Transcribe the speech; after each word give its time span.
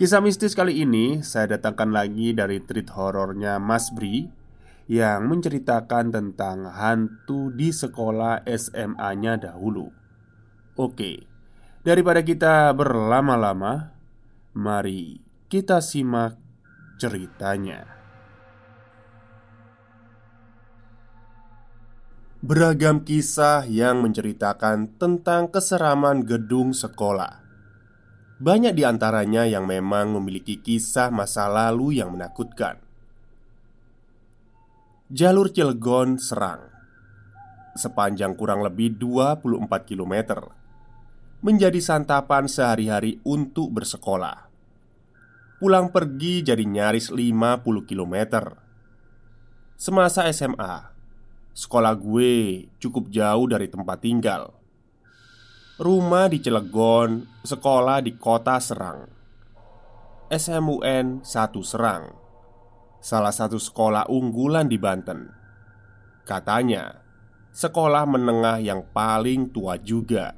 Kisah 0.00 0.24
mistis 0.24 0.56
kali 0.56 0.80
ini 0.80 1.20
saya 1.20 1.60
datangkan 1.60 1.92
lagi 1.92 2.32
dari 2.32 2.56
treat 2.64 2.88
horornya 2.88 3.60
Mas 3.60 3.92
Bri 3.92 4.32
yang 4.88 5.28
menceritakan 5.28 6.08
tentang 6.08 6.72
hantu 6.72 7.52
di 7.52 7.68
sekolah 7.68 8.48
SMA-nya 8.48 9.36
dahulu. 9.36 9.92
Oke, 10.80 11.28
daripada 11.84 12.24
kita 12.24 12.72
berlama-lama, 12.72 13.92
mari 14.56 15.20
kita 15.52 15.84
simak 15.84 16.40
ceritanya. 16.96 17.84
Beragam 22.40 23.04
kisah 23.04 23.68
yang 23.68 24.00
menceritakan 24.00 24.96
tentang 24.96 25.52
keseraman 25.52 26.24
gedung 26.24 26.72
sekolah. 26.72 27.49
Banyak 28.40 28.72
di 28.72 28.88
antaranya 28.88 29.44
yang 29.44 29.68
memang 29.68 30.16
memiliki 30.16 30.64
kisah 30.64 31.12
masa 31.12 31.44
lalu 31.44 32.00
yang 32.00 32.16
menakutkan. 32.16 32.80
Jalur 35.12 35.52
Cilegon 35.52 36.16
Serang 36.16 36.72
sepanjang 37.76 38.32
kurang 38.34 38.64
lebih 38.64 38.96
24 38.96 39.60
km 39.84 40.48
menjadi 41.44 41.76
santapan 41.84 42.48
sehari-hari 42.48 43.20
untuk 43.28 43.76
bersekolah. 43.76 44.48
Pulang 45.60 45.92
pergi 45.92 46.40
jadi 46.40 46.64
nyaris 46.64 47.12
50 47.12 47.60
km. 47.84 48.16
Semasa 49.76 50.24
SMA, 50.32 50.90
Sekolah 51.52 51.92
gue 51.92 52.64
cukup 52.80 53.12
jauh 53.12 53.44
dari 53.50 53.68
tempat 53.68 54.00
tinggal 54.00 54.59
Rumah 55.80 56.28
di 56.28 56.44
Cilegon, 56.44 57.40
sekolah 57.40 58.04
di 58.04 58.12
kota 58.12 58.60
Serang. 58.60 59.08
SMUN 60.28 61.24
1 61.24 61.24
Serang. 61.64 62.04
Salah 63.00 63.32
satu 63.32 63.56
sekolah 63.56 64.12
unggulan 64.12 64.68
di 64.68 64.76
Banten. 64.76 65.32
Katanya, 66.28 67.00
sekolah 67.56 68.04
menengah 68.04 68.60
yang 68.60 68.92
paling 68.92 69.56
tua 69.56 69.80
juga. 69.80 70.36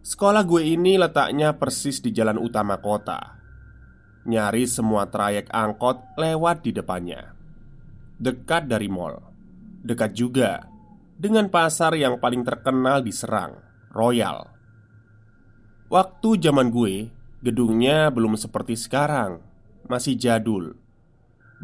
Sekolah 0.00 0.40
gue 0.48 0.72
ini 0.72 0.96
letaknya 0.96 1.60
persis 1.60 2.00
di 2.00 2.16
jalan 2.16 2.40
utama 2.40 2.80
kota. 2.80 3.36
Nyaris 4.24 4.72
semua 4.72 5.04
trayek 5.12 5.52
angkot 5.52 6.16
lewat 6.16 6.64
di 6.64 6.72
depannya. 6.72 7.36
Dekat 8.16 8.72
dari 8.72 8.88
mall. 8.88 9.20
Dekat 9.84 10.16
juga 10.16 10.64
dengan 11.16 11.52
pasar 11.52 11.92
yang 11.92 12.16
paling 12.16 12.40
terkenal 12.40 13.04
di 13.04 13.12
Serang, 13.12 13.65
Royal. 13.96 14.44
Waktu 15.88 16.36
zaman 16.36 16.68
gue, 16.68 17.08
gedungnya 17.40 18.12
belum 18.12 18.36
seperti 18.36 18.76
sekarang, 18.76 19.40
masih 19.88 20.20
jadul. 20.20 20.76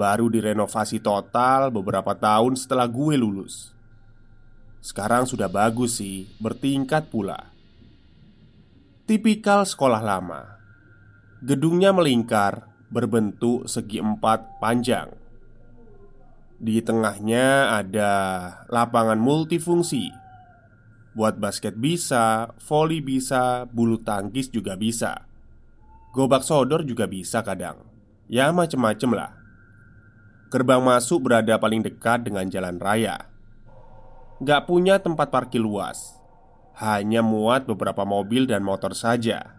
Baru 0.00 0.32
direnovasi 0.32 1.04
total 1.04 1.68
beberapa 1.68 2.16
tahun 2.16 2.56
setelah 2.56 2.88
gue 2.88 3.20
lulus. 3.20 3.76
Sekarang 4.80 5.28
sudah 5.28 5.52
bagus 5.52 6.00
sih, 6.00 6.32
bertingkat 6.40 7.12
pula. 7.12 7.52
Tipikal 9.04 9.68
sekolah 9.68 10.00
lama. 10.00 10.56
Gedungnya 11.44 11.92
melingkar, 11.92 12.64
berbentuk 12.88 13.68
segi 13.68 14.00
empat 14.00 14.56
panjang 14.56 15.20
di 16.62 16.78
tengahnya 16.78 17.74
ada 17.74 18.12
lapangan 18.70 19.18
multifungsi 19.18 20.21
Buat 21.12 21.36
basket 21.36 21.76
bisa, 21.76 22.56
voli 22.64 23.04
bisa, 23.04 23.68
bulu 23.68 24.00
tangkis 24.00 24.48
juga 24.48 24.76
bisa. 24.76 25.28
Gobak 26.12 26.44
sodor 26.44 26.84
juga 26.88 27.04
bisa 27.08 27.44
kadang. 27.44 27.84
Ya 28.28 28.48
macem-macem 28.52 29.12
lah. 29.12 29.36
Gerbang 30.48 30.84
masuk 30.84 31.28
berada 31.28 31.56
paling 31.56 31.80
dekat 31.84 32.28
dengan 32.28 32.48
jalan 32.48 32.76
raya. 32.80 33.28
Gak 34.40 34.68
punya 34.68 35.00
tempat 35.00 35.32
parkir 35.32 35.60
luas. 35.60 36.16
Hanya 36.80 37.20
muat 37.20 37.68
beberapa 37.68 38.04
mobil 38.04 38.48
dan 38.48 38.64
motor 38.64 38.96
saja. 38.96 39.52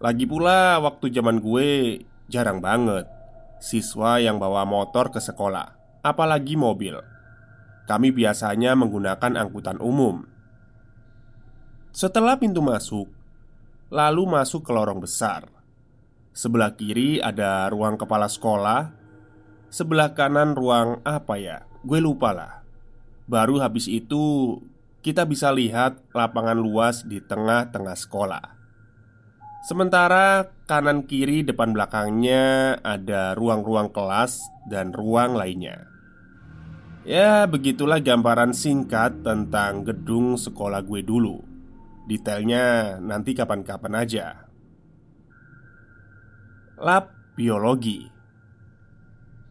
Lagi 0.00 0.28
pula 0.28 0.80
waktu 0.80 1.08
zaman 1.12 1.40
gue 1.40 2.00
jarang 2.28 2.60
banget 2.60 3.08
Siswa 3.56 4.20
yang 4.20 4.36
bawa 4.36 4.68
motor 4.68 5.08
ke 5.08 5.16
sekolah 5.16 5.76
apalagi 6.06 6.54
mobil. 6.54 6.94
Kami 7.90 8.14
biasanya 8.14 8.78
menggunakan 8.78 9.32
angkutan 9.34 9.82
umum. 9.82 10.35
Setelah 11.96 12.36
pintu 12.36 12.60
masuk, 12.60 13.08
lalu 13.88 14.28
masuk 14.28 14.68
ke 14.68 14.68
lorong 14.68 15.00
besar. 15.00 15.48
Sebelah 16.36 16.76
kiri 16.76 17.24
ada 17.24 17.72
ruang 17.72 17.96
kepala 17.96 18.28
sekolah, 18.28 18.92
sebelah 19.72 20.12
kanan 20.12 20.52
ruang 20.52 21.00
apa 21.08 21.40
ya? 21.40 21.64
Gue 21.80 22.04
lupa 22.04 22.36
lah. 22.36 22.60
Baru 23.24 23.64
habis 23.64 23.88
itu 23.88 24.60
kita 25.00 25.24
bisa 25.24 25.48
lihat 25.48 26.04
lapangan 26.12 26.60
luas 26.60 27.00
di 27.00 27.16
tengah-tengah 27.16 27.96
sekolah. 27.96 28.44
Sementara 29.64 30.52
kanan 30.68 31.08
kiri 31.08 31.48
depan 31.48 31.72
belakangnya 31.72 32.76
ada 32.84 33.32
ruang-ruang 33.32 33.88
kelas 33.88 34.44
dan 34.68 34.92
ruang 34.92 35.32
lainnya. 35.32 35.88
Ya, 37.08 37.48
begitulah 37.48 38.04
gambaran 38.04 38.52
singkat 38.52 39.24
tentang 39.24 39.80
gedung 39.88 40.36
sekolah 40.36 40.84
gue 40.84 41.00
dulu. 41.00 41.55
Detailnya 42.06 42.96
nanti 43.02 43.34
kapan-kapan 43.34 43.94
aja. 43.98 44.26
Lab 46.78 47.10
biologi 47.34 48.06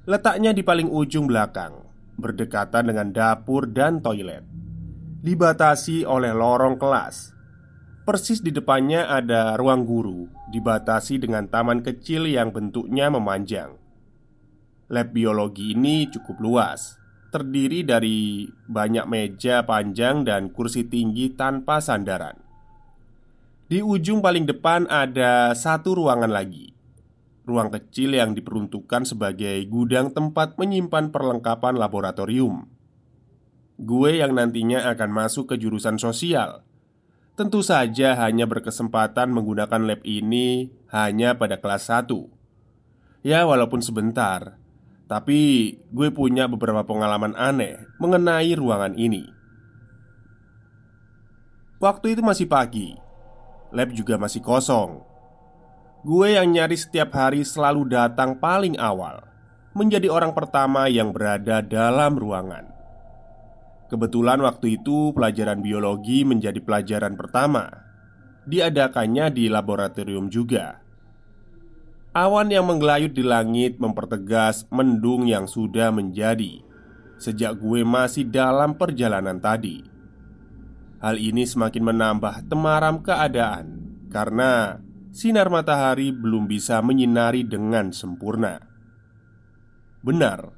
letaknya 0.05 0.53
di 0.53 0.61
paling 0.61 0.85
ujung 0.87 1.25
belakang, 1.25 1.81
berdekatan 2.15 2.93
dengan 2.93 3.09
dapur 3.09 3.65
dan 3.67 3.99
toilet. 3.99 4.45
Dibatasi 5.25 6.05
oleh 6.05 6.31
lorong 6.31 6.77
kelas. 6.77 7.33
Persis 8.05 8.37
di 8.45 8.53
depannya 8.53 9.09
ada 9.09 9.57
ruang 9.57 9.81
guru, 9.81 10.29
dibatasi 10.53 11.17
dengan 11.17 11.49
taman 11.49 11.81
kecil 11.81 12.29
yang 12.29 12.53
bentuknya 12.53 13.09
memanjang. 13.09 13.81
Lab 14.93 15.09
biologi 15.09 15.73
ini 15.73 16.05
cukup 16.13 16.37
luas 16.37 17.01
terdiri 17.33 17.83
dari 17.83 18.47
banyak 18.47 19.11
meja 19.11 19.67
panjang 19.67 20.23
dan 20.23 20.55
kursi 20.55 20.87
tinggi 20.87 21.35
tanpa 21.35 21.83
sandaran. 21.83 22.44
Di 23.65 23.81
ujung 23.81 24.21
paling 24.21 24.45
depan 24.45 24.85
ada 24.85 25.49
satu 25.57 25.97
ruangan 25.97 26.29
lagi, 26.29 26.77
ruang 27.49 27.73
kecil 27.73 28.13
yang 28.13 28.37
diperuntukkan 28.37 29.09
sebagai 29.09 29.57
gudang 29.65 30.13
tempat 30.13 30.53
menyimpan 30.61 31.09
perlengkapan 31.09 31.73
laboratorium. 31.73 32.69
Gue 33.81 34.21
yang 34.21 34.37
nantinya 34.37 34.85
akan 34.93 35.09
masuk 35.09 35.49
ke 35.49 35.55
jurusan 35.57 35.97
sosial. 35.97 36.61
Tentu 37.33 37.65
saja 37.65 38.13
hanya 38.21 38.45
berkesempatan 38.45 39.33
menggunakan 39.33 39.81
lab 39.81 40.05
ini 40.05 40.69
hanya 40.93 41.35
pada 41.35 41.57
kelas 41.57 41.89
1 41.89 43.25
Ya 43.25 43.49
walaupun 43.49 43.81
sebentar. 43.81 44.61
Tapi 45.09 45.73
gue 45.89 46.09
punya 46.13 46.45
beberapa 46.45 46.85
pengalaman 46.85 47.33
aneh 47.33 47.81
mengenai 47.97 48.53
ruangan 48.53 48.93
ini. 48.93 49.25
Waktu 51.81 52.13
itu 52.13 52.21
masih 52.21 52.45
pagi, 52.45 53.04
lab 53.75 53.91
juga 53.91 54.15
masih 54.15 54.39
kosong. 54.39 55.03
Gue 56.07 56.39
yang 56.39 56.47
nyari 56.47 56.79
setiap 56.79 57.11
hari 57.11 57.43
selalu 57.43 57.91
datang 57.91 58.39
paling 58.39 58.79
awal, 58.79 59.27
menjadi 59.75 60.07
orang 60.07 60.31
pertama 60.31 60.87
yang 60.87 61.11
berada 61.11 61.59
dalam 61.59 62.15
ruangan. 62.15 62.71
Kebetulan 63.91 64.39
waktu 64.39 64.79
itu 64.81 65.11
pelajaran 65.11 65.59
biologi 65.59 66.23
menjadi 66.23 66.57
pelajaran 66.63 67.19
pertama, 67.19 67.67
diadakannya 68.47 69.29
di 69.35 69.51
laboratorium 69.51 70.31
juga. 70.31 70.79
Awan 72.15 72.47
yang 72.47 72.63
menggelayut 72.71 73.11
di 73.11 73.27
langit 73.27 73.75
mempertegas 73.75 74.63
mendung 74.71 75.27
yang 75.27 75.51
sudah 75.51 75.91
menjadi 75.91 76.63
sejak 77.19 77.59
gue 77.59 77.81
masih 77.83 78.27
dalam 78.27 78.75
perjalanan 78.75 79.39
tadi. 79.39 79.94
Hal 81.05 81.21
ini 81.21 81.45
semakin 81.45 81.85
menambah 81.85 82.49
temaram 82.49 83.05
keadaan 83.05 83.93
karena 84.09 84.81
sinar 85.13 85.53
matahari 85.53 86.09
belum 86.09 86.49
bisa 86.49 86.81
menyinari 86.81 87.45
dengan 87.45 87.93
sempurna. 87.93 88.57
Benar, 90.01 90.49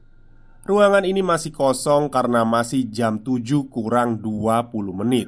ruangan 0.64 1.04
ini 1.04 1.20
masih 1.20 1.52
kosong 1.52 2.08
karena 2.08 2.48
masih 2.48 2.88
jam 2.88 3.20
7 3.20 3.44
kurang 3.68 4.24
20 4.24 4.72
menit. 4.96 5.28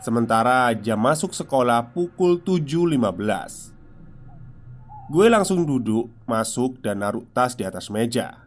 Sementara 0.00 0.72
jam 0.72 1.04
masuk 1.04 1.36
sekolah 1.36 1.92
pukul 1.92 2.40
7.15 2.40 5.12
Gue 5.12 5.28
langsung 5.28 5.68
duduk, 5.68 6.08
masuk 6.24 6.80
dan 6.80 7.04
naruh 7.04 7.28
tas 7.36 7.52
di 7.52 7.68
atas 7.68 7.92
meja 7.92 8.40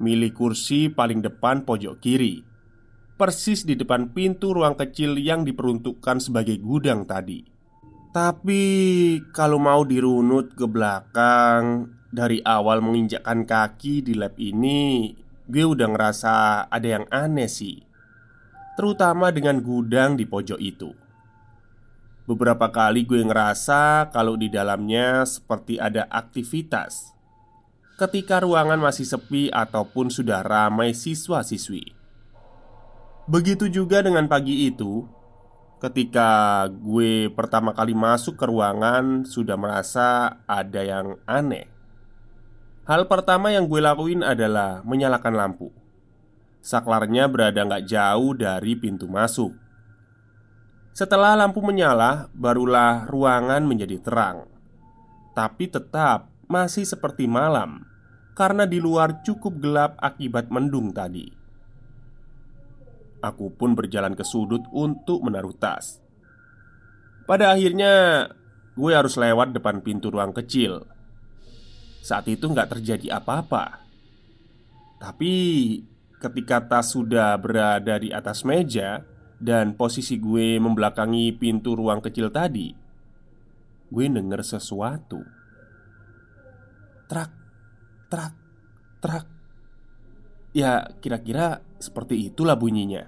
Milih 0.00 0.32
kursi 0.32 0.88
paling 0.88 1.20
depan 1.20 1.64
pojok 1.64 2.00
kiri 2.00 2.47
Persis 3.18 3.66
di 3.66 3.74
depan 3.74 4.14
pintu 4.14 4.54
ruang 4.54 4.78
kecil 4.78 5.18
yang 5.18 5.42
diperuntukkan 5.42 6.22
sebagai 6.22 6.54
gudang 6.62 7.02
tadi. 7.02 7.42
Tapi 8.14 8.62
kalau 9.34 9.58
mau 9.58 9.82
dirunut 9.84 10.56
ke 10.56 10.64
belakang 10.64 11.92
Dari 12.08 12.40
awal 12.40 12.80
menginjakkan 12.80 13.44
kaki 13.44 14.00
di 14.00 14.16
lab 14.16 14.32
ini 14.40 15.12
Gue 15.44 15.64
udah 15.64 15.88
ngerasa 15.92 16.34
ada 16.70 16.88
yang 16.88 17.04
aneh 17.10 17.50
sih. 17.50 17.82
Terutama 18.78 19.34
dengan 19.34 19.58
gudang 19.64 20.14
di 20.14 20.22
pojok 20.22 20.60
itu. 20.60 20.92
Beberapa 22.28 22.68
kali 22.68 23.02
gue 23.08 23.24
ngerasa 23.24 24.12
kalau 24.12 24.36
di 24.36 24.52
dalamnya 24.52 25.24
seperti 25.24 25.80
ada 25.80 26.04
aktivitas. 26.06 27.16
Ketika 27.96 28.44
ruangan 28.44 28.78
masih 28.78 29.08
sepi 29.08 29.48
ataupun 29.50 30.12
sudah 30.12 30.44
ramai 30.44 30.94
siswa-siswi. 30.94 31.97
Begitu 33.28 33.68
juga 33.68 34.00
dengan 34.00 34.24
pagi 34.24 34.72
itu, 34.72 35.04
ketika 35.84 36.64
gue 36.64 37.28
pertama 37.28 37.76
kali 37.76 37.92
masuk 37.92 38.40
ke 38.40 38.48
ruangan, 38.48 39.28
sudah 39.28 39.52
merasa 39.52 40.40
ada 40.48 40.80
yang 40.80 41.20
aneh. 41.28 41.68
Hal 42.88 43.04
pertama 43.04 43.52
yang 43.52 43.68
gue 43.68 43.84
lakuin 43.84 44.24
adalah 44.24 44.80
menyalakan 44.80 45.36
lampu. 45.36 45.68
Saklarnya 46.64 47.28
berada 47.28 47.68
nggak 47.68 47.84
jauh 47.84 48.32
dari 48.32 48.72
pintu 48.80 49.04
masuk. 49.04 49.52
Setelah 50.96 51.36
lampu 51.36 51.60
menyala, 51.60 52.32
barulah 52.32 53.04
ruangan 53.12 53.60
menjadi 53.60 54.00
terang, 54.00 54.48
tapi 55.36 55.68
tetap 55.68 56.32
masih 56.48 56.88
seperti 56.88 57.28
malam 57.28 57.84
karena 58.32 58.64
di 58.64 58.80
luar 58.80 59.20
cukup 59.20 59.60
gelap 59.60 60.00
akibat 60.00 60.48
mendung 60.48 60.96
tadi. 60.96 61.37
Aku 63.18 63.50
pun 63.50 63.74
berjalan 63.74 64.14
ke 64.14 64.22
sudut 64.22 64.62
untuk 64.70 65.26
menaruh 65.26 65.54
tas. 65.56 65.98
Pada 67.26 67.52
akhirnya, 67.52 68.24
gue 68.78 68.92
harus 68.94 69.18
lewat 69.18 69.52
depan 69.52 69.82
pintu 69.82 70.08
ruang 70.08 70.30
kecil. 70.30 70.86
Saat 71.98 72.30
itu 72.30 72.46
nggak 72.46 72.78
terjadi 72.78 73.18
apa-apa, 73.18 73.88
tapi 74.98 75.34
ketika 76.18 76.58
tas 76.66 76.90
sudah 76.90 77.38
berada 77.38 77.94
di 78.02 78.10
atas 78.10 78.42
meja 78.42 79.06
dan 79.38 79.78
posisi 79.78 80.18
gue 80.18 80.58
membelakangi 80.58 81.30
pintu 81.38 81.78
ruang 81.78 82.02
kecil 82.02 82.34
tadi, 82.34 82.74
gue 83.86 84.04
denger 84.10 84.42
sesuatu. 84.42 85.22
Trak, 87.06 87.32
trak, 88.10 88.34
trak. 88.98 89.37
Ya, 90.58 90.90
kira-kira 90.98 91.62
seperti 91.78 92.34
itulah 92.34 92.58
bunyinya. 92.58 93.06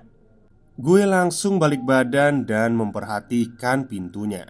Gue 0.78 1.02
langsung 1.02 1.58
balik 1.58 1.82
badan 1.82 2.46
dan 2.46 2.78
memperhatikan 2.78 3.90
pintunya. 3.90 4.46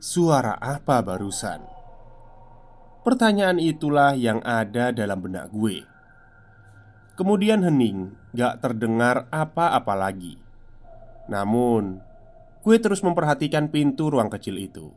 Suara 0.00 0.56
apa 0.56 1.04
barusan? 1.04 1.60
Pertanyaan 3.04 3.60
itulah 3.60 4.16
yang 4.16 4.40
ada 4.48 4.96
dalam 4.96 5.20
benak 5.20 5.52
gue. 5.52 5.84
Kemudian 7.20 7.60
hening, 7.60 8.16
gak 8.32 8.64
terdengar 8.64 9.28
apa-apa 9.28 9.92
lagi. 9.92 10.40
Namun, 11.28 12.00
gue 12.64 12.76
terus 12.80 13.04
memperhatikan 13.04 13.68
pintu 13.68 14.08
ruang 14.08 14.32
kecil 14.32 14.56
itu. 14.56 14.88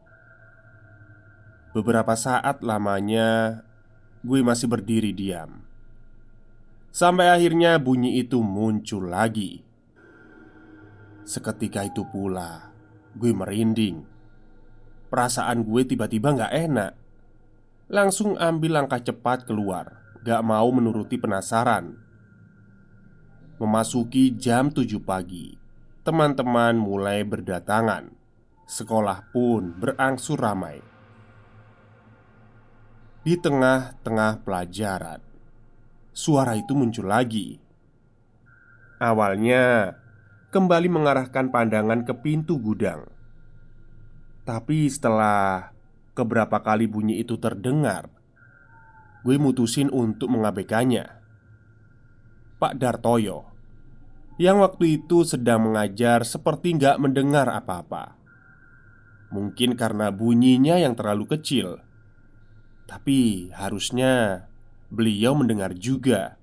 Beberapa 1.76 2.16
saat 2.16 2.64
lamanya 2.64 3.60
gue 4.24 4.40
masih 4.40 4.72
berdiri 4.72 5.12
diam 5.12 5.71
Sampai 6.92 7.32
akhirnya 7.32 7.80
bunyi 7.80 8.20
itu 8.20 8.44
muncul 8.44 9.08
lagi. 9.08 9.64
Seketika 11.24 11.88
itu 11.88 12.04
pula 12.04 12.68
Gue 13.16 13.32
merinding. 13.32 14.04
Perasaan 15.08 15.64
gue 15.64 15.88
tiba-tiba 15.88 16.36
gak 16.36 16.52
enak. 16.52 16.92
Langsung 17.88 18.36
ambil 18.36 18.84
langkah 18.84 19.00
cepat 19.00 19.48
keluar 19.48 20.04
Gak 20.28 20.44
mau 20.44 20.68
menuruti 20.68 21.16
penasaran. 21.16 21.96
Memasuki 23.56 24.36
jam 24.36 24.68
7 24.68 25.00
pagi 25.00 25.56
Teman-teman 26.04 26.76
mulai 26.76 27.24
berdatangan. 27.24 28.12
Sekolah 28.68 29.32
pun 29.32 29.72
berangsur 29.80 30.40
ramai. 30.40 30.82
Di 33.22 33.38
tengah-tengah 33.38 34.42
pelajaran, 34.42 35.22
suara 36.12 36.60
itu 36.60 36.76
muncul 36.76 37.08
lagi. 37.08 37.60
Awalnya, 39.02 39.96
kembali 40.54 40.88
mengarahkan 40.92 41.50
pandangan 41.50 42.06
ke 42.06 42.14
pintu 42.22 42.62
gudang, 42.62 43.10
tapi 44.46 44.86
setelah 44.92 45.74
keberapa 46.14 46.62
kali 46.62 46.86
bunyi 46.86 47.24
itu 47.24 47.40
terdengar, 47.42 48.12
gue 49.26 49.36
mutusin 49.42 49.90
untuk 49.90 50.30
mengabaikannya. 50.30 51.18
Pak 52.62 52.78
Dartoyo 52.78 53.50
yang 54.38 54.62
waktu 54.62 55.02
itu 55.02 55.26
sedang 55.26 55.70
mengajar 55.70 56.22
seperti 56.22 56.78
nggak 56.78 57.02
mendengar 57.02 57.50
apa-apa. 57.50 58.18
Mungkin 59.34 59.74
karena 59.74 60.14
bunyinya 60.14 60.78
yang 60.78 60.94
terlalu 60.94 61.26
kecil 61.26 61.82
tapi 62.92 63.48
harusnya 63.56 64.44
beliau 64.92 65.34
mendengar 65.34 65.72
juga. 65.74 66.36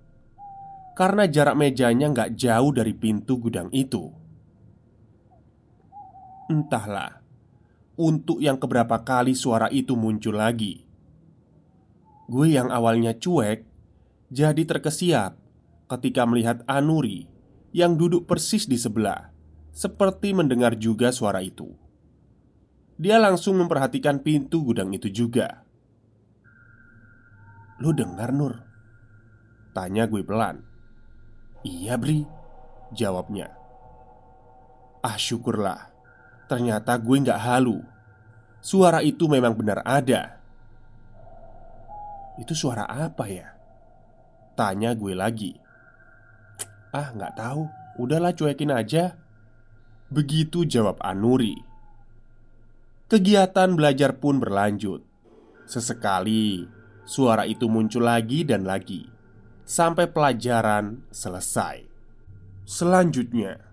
Karena 0.96 1.30
jarak 1.30 1.54
mejanya 1.54 2.10
nggak 2.10 2.34
jauh 2.34 2.74
dari 2.74 2.90
pintu 2.96 3.38
gudang 3.38 3.70
itu. 3.70 4.10
Entahlah 6.48 7.20
Untuk 7.94 8.40
yang 8.40 8.56
keberapa 8.56 9.04
kali 9.04 9.36
suara 9.36 9.68
itu 9.68 9.94
muncul 9.94 10.40
lagi. 10.40 10.88
Gue 12.24 12.56
yang 12.56 12.72
awalnya 12.72 13.12
cuek 13.14 13.68
Jadi 14.32 14.64
terkesiap 14.64 15.36
Ketika 15.92 16.24
melihat 16.24 16.64
Anuri 16.64 17.28
Yang 17.76 17.92
duduk 18.00 18.22
persis 18.24 18.64
di 18.64 18.80
sebelah 18.80 19.28
Seperti 19.76 20.32
mendengar 20.32 20.80
juga 20.80 21.12
suara 21.12 21.44
itu. 21.44 21.68
Dia 22.96 23.20
langsung 23.20 23.60
memperhatikan 23.60 24.24
pintu 24.24 24.64
gudang 24.72 24.90
itu 24.96 25.12
juga 25.12 25.67
Lu 27.78 27.94
dengar 27.94 28.34
Nur? 28.34 28.58
Tanya 29.70 30.10
gue 30.10 30.26
pelan. 30.26 30.58
Iya 31.62 31.94
Bri 31.94 32.26
Jawabnya. 32.90 33.54
Ah 35.04 35.14
syukurlah. 35.14 35.94
Ternyata 36.50 36.98
gue 36.98 37.16
gak 37.22 37.38
halu. 37.38 37.78
Suara 38.58 39.04
itu 39.04 39.30
memang 39.30 39.54
benar 39.54 39.84
ada. 39.86 40.42
Itu 42.40 42.56
suara 42.56 42.88
apa 42.88 43.24
ya? 43.30 43.46
Tanya 44.58 44.96
gue 44.98 45.14
lagi. 45.14 45.54
Ah 46.90 47.14
gak 47.14 47.38
tahu. 47.38 47.62
Udahlah 48.02 48.34
cuekin 48.34 48.74
aja. 48.74 49.14
Begitu 50.08 50.66
jawab 50.66 50.98
Anuri. 51.04 51.54
Kegiatan 53.06 53.76
belajar 53.76 54.16
pun 54.18 54.40
berlanjut. 54.40 55.04
Sesekali 55.68 56.77
Suara 57.08 57.48
itu 57.48 57.72
muncul 57.72 58.04
lagi 58.04 58.44
dan 58.44 58.68
lagi 58.68 59.08
Sampai 59.64 60.12
pelajaran 60.12 61.08
selesai. 61.08 61.88
Selanjutnya 62.68 63.64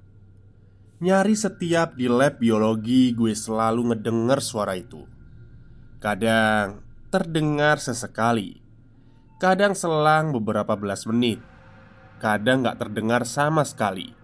Nyari 1.03 1.35
setiap 1.35 1.99
di 1.99 2.07
lab 2.07 2.39
biologi 2.39 3.11
gue 3.11 3.35
selalu 3.35 3.91
ngedenger 3.91 4.39
suara 4.39 4.79
itu. 4.79 5.03
Kadang 5.99 6.79
terdengar 7.11 7.83
sesekali 7.83 8.63
Kadang 9.35 9.75
selang 9.75 10.31
beberapa 10.31 10.79
belas 10.79 11.03
menit 11.03 11.43
Kadang 12.23 12.63
gak 12.63 12.87
terdengar 12.87 13.27
sama 13.27 13.67
sekali. 13.67 14.15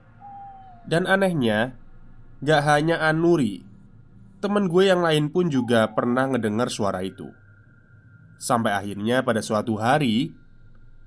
Dan 0.87 1.03
anehnya 1.03 1.75
Gak 2.39 2.63
hanya 2.63 3.03
Anuri 3.03 3.67
Temen 4.39 4.71
gue 4.71 4.87
yang 4.87 5.03
lain 5.03 5.27
pun 5.35 5.51
juga 5.51 5.91
pernah 5.91 6.31
ngedengar 6.31 6.71
suara 6.71 7.03
itu 7.03 7.40
Sampai 8.41 8.73
akhirnya 8.73 9.21
pada 9.21 9.45
suatu 9.45 9.77
hari 9.77 10.33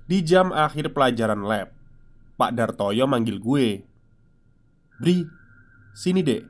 Di 0.07 0.23
jam 0.23 0.55
akhir 0.55 0.95
pelajaran 0.95 1.43
lab 1.43 1.75
Pak 2.35 2.51
Dartoyo 2.51 3.07
manggil 3.07 3.39
gue. 3.39 3.79
Bri, 4.99 5.23
sini 5.95 6.19
dek. 6.19 6.43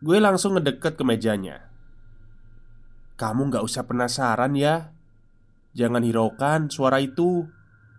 Gue 0.00 0.18
langsung 0.24 0.56
ngedeket 0.56 0.96
ke 0.96 1.04
mejanya. 1.04 1.68
Kamu 3.20 3.52
gak 3.52 3.60
usah 3.60 3.84
penasaran 3.84 4.56
ya. 4.56 4.96
Jangan 5.76 6.00
hiraukan 6.00 6.72
suara 6.72 6.96
itu. 7.04 7.44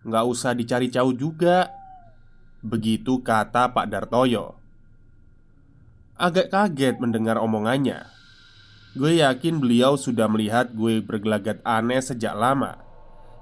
Gak 0.09 0.25
usah 0.25 0.57
dicari 0.57 0.89
jauh 0.89 1.13
juga. 1.13 1.69
Begitu 2.65 3.21
kata 3.21 3.69
Pak 3.69 3.85
Dartoyo. 3.93 4.57
Agak 6.17 6.49
kaget 6.49 6.97
mendengar 6.97 7.37
omongannya 7.37 8.09
Gue 8.93 9.25
yakin 9.25 9.57
beliau 9.57 9.97
sudah 9.97 10.29
melihat 10.29 10.69
gue 10.69 11.01
bergelagat 11.01 11.57
aneh 11.65 11.97
sejak 11.97 12.37
lama. 12.37 12.77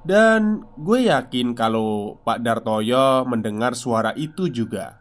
Dan 0.07 0.63
gue 0.79 1.11
yakin 1.11 1.51
kalau 1.51 2.17
Pak 2.23 2.39
Dartoyo 2.39 3.27
mendengar 3.27 3.75
suara 3.75 4.15
itu 4.15 4.47
juga. 4.47 4.95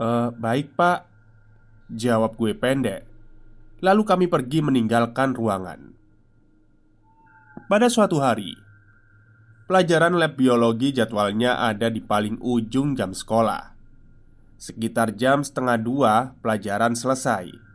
E, 0.00 0.32
baik 0.32 0.72
pak. 0.72 1.04
Jawab 1.92 2.40
gue 2.40 2.56
pendek. 2.56 3.04
Lalu 3.84 4.02
kami 4.08 4.26
pergi 4.26 4.64
meninggalkan 4.64 5.36
ruangan. 5.36 5.92
Pada 7.68 7.92
suatu 7.92 8.24
hari 8.24 8.56
Pelajaran 9.68 10.18
lab 10.18 10.34
biologi 10.34 10.90
jadwalnya 10.90 11.62
ada 11.62 11.86
di 11.92 12.02
paling 12.02 12.42
ujung 12.42 12.98
jam 12.98 13.14
sekolah. 13.14 13.70
Sekitar 14.58 15.14
jam 15.14 15.46
setengah 15.46 15.78
dua 15.78 16.34
pelajaran 16.42 16.98
selesai 16.98 17.69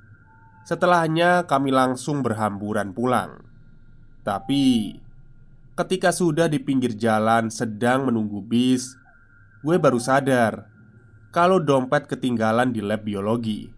Setelahnya 0.65 1.45
kami 1.45 1.69
langsung 1.69 2.25
berhamburan 2.25 2.89
pulang. 2.89 3.45
Tapi 4.25 4.97
Ketika 5.77 6.09
sudah 6.09 6.49
di 6.49 6.57
pinggir 6.57 6.97
jalan 6.97 7.53
sedang 7.53 8.09
menunggu 8.09 8.41
bis 8.41 8.97
Gue 9.61 9.77
baru 9.77 10.01
sadar 10.01 10.65
Kalau 11.29 11.61
dompet 11.61 12.09
ketinggalan 12.09 12.73
di 12.73 12.81
lab 12.81 13.05
biologi. 13.05 13.69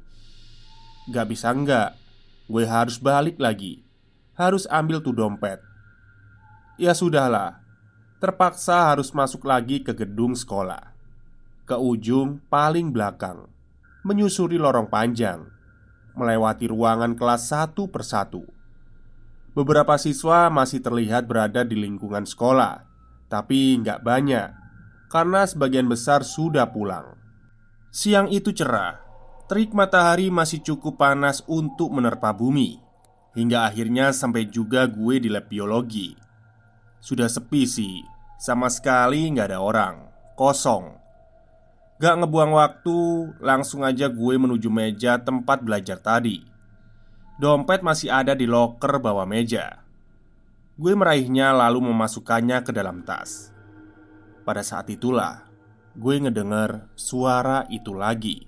Gak 1.12 1.28
bisa 1.28 1.52
enggak 1.52 2.00
Gue 2.48 2.64
harus 2.64 2.96
balik 3.04 3.36
lagi. 3.36 3.84
Harus 4.40 4.64
ambil 4.72 5.04
tuh 5.04 5.12
dompet. 5.12 5.60
Ya 6.80 6.96
sudahlah 6.96 7.60
Terpaksa 8.24 8.96
harus 8.96 9.12
masuk 9.12 9.44
lagi 9.44 9.84
ke 9.84 9.92
gedung 9.92 10.40
sekolah. 10.40 10.96
Ke 11.68 11.76
ujung 11.76 12.40
paling 12.48 12.96
belakang 12.96 13.52
Menyusuri 14.08 14.56
lorong 14.56 14.88
panjang 14.88 15.57
Melewati 16.18 16.66
ruangan 16.66 17.14
kelas 17.14 17.54
satu 17.54 17.86
persatu. 17.94 18.58
Beberapa 19.58 19.98
siswa 19.98 20.54
masih 20.54 20.86
terlihat 20.86 21.26
berada 21.26 21.66
di 21.66 21.74
lingkungan 21.74 22.30
sekolah 22.30 22.86
Tapi 23.26 23.82
nggak 23.82 24.06
banyak 24.06 24.54
Karena 25.10 25.50
sebagian 25.50 25.90
besar 25.90 26.22
sudah 26.22 26.70
pulang. 26.70 27.18
Siang 27.90 28.30
itu 28.30 28.54
cerah 28.54 29.02
Terik 29.50 29.74
matahari 29.74 30.30
masih 30.30 30.62
cukup 30.62 31.02
panas 31.02 31.42
untuk 31.50 31.90
menerpa 31.90 32.38
bumi 32.38 32.78
Hingga 33.34 33.66
akhirnya 33.66 34.14
sampai 34.14 34.46
juga 34.46 34.86
gue 34.86 35.22
di 35.22 35.30
lab 35.34 35.50
biologi. 35.50 36.14
Sudah 37.02 37.26
sepi 37.26 37.66
sih 37.66 38.06
Sama 38.38 38.70
sekali 38.70 39.26
nggak 39.34 39.50
ada 39.50 39.58
orang 39.58 40.06
Kosong 40.38 41.07
Gak 41.98 42.16
ngebuang 42.22 42.54
waktu 42.54 42.98
Langsung 43.42 43.82
aja 43.82 44.06
gue 44.08 44.36
menuju 44.38 44.70
meja 44.70 45.18
tempat 45.18 45.66
belajar 45.66 45.98
tadi. 45.98 46.46
Dompet 47.38 47.86
masih 47.86 48.10
ada 48.10 48.34
di 48.34 48.50
loker 48.50 48.98
bawah 48.98 49.26
meja. 49.26 49.86
Gue 50.78 50.94
meraihnya 50.94 51.54
lalu 51.54 51.90
memasukkannya 51.90 52.62
ke 52.66 52.72
dalam 52.74 53.02
tas. 53.02 53.50
Pada 54.46 54.62
saat 54.62 54.90
itulah 54.94 55.48
Gue 55.98 56.22
ngedenger 56.22 56.94
suara 56.94 57.66
itu 57.74 57.90
lagi. 57.98 58.46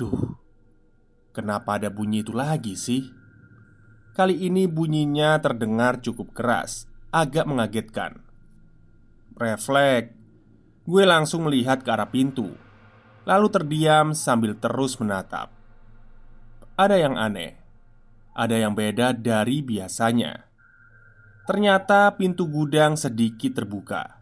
Duh, 0.00 0.32
kenapa 1.36 1.76
ada 1.76 1.92
bunyi 1.92 2.24
itu 2.24 2.32
lagi 2.32 2.72
sih? 2.72 3.12
Kali 4.16 4.48
ini 4.48 4.64
bunyinya 4.64 5.36
terdengar 5.44 6.00
cukup 6.00 6.32
keras, 6.32 6.88
agak 7.12 7.44
mengagetkan. 7.44 8.24
Refleks, 9.36 10.16
gue 10.82 11.04
langsung 11.06 11.46
melihat 11.46 11.86
ke 11.86 11.90
arah 11.94 12.10
pintu, 12.10 12.58
lalu 13.22 13.46
terdiam 13.54 14.10
sambil 14.10 14.58
terus 14.58 14.98
menatap. 14.98 15.54
Ada 16.74 16.98
yang 16.98 17.14
aneh, 17.14 17.54
ada 18.34 18.56
yang 18.58 18.74
beda 18.74 19.14
dari 19.14 19.62
biasanya. 19.62 20.48
Ternyata 21.46 22.14
pintu 22.18 22.50
gudang 22.50 22.98
sedikit 22.98 23.62
terbuka. 23.62 24.18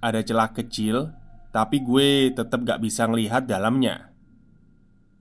Ada 0.00 0.24
celah 0.24 0.50
kecil, 0.56 1.12
tapi 1.52 1.84
gue 1.84 2.32
tetap 2.32 2.64
gak 2.64 2.80
bisa 2.80 3.04
ngelihat 3.04 3.44
dalamnya. 3.44 4.12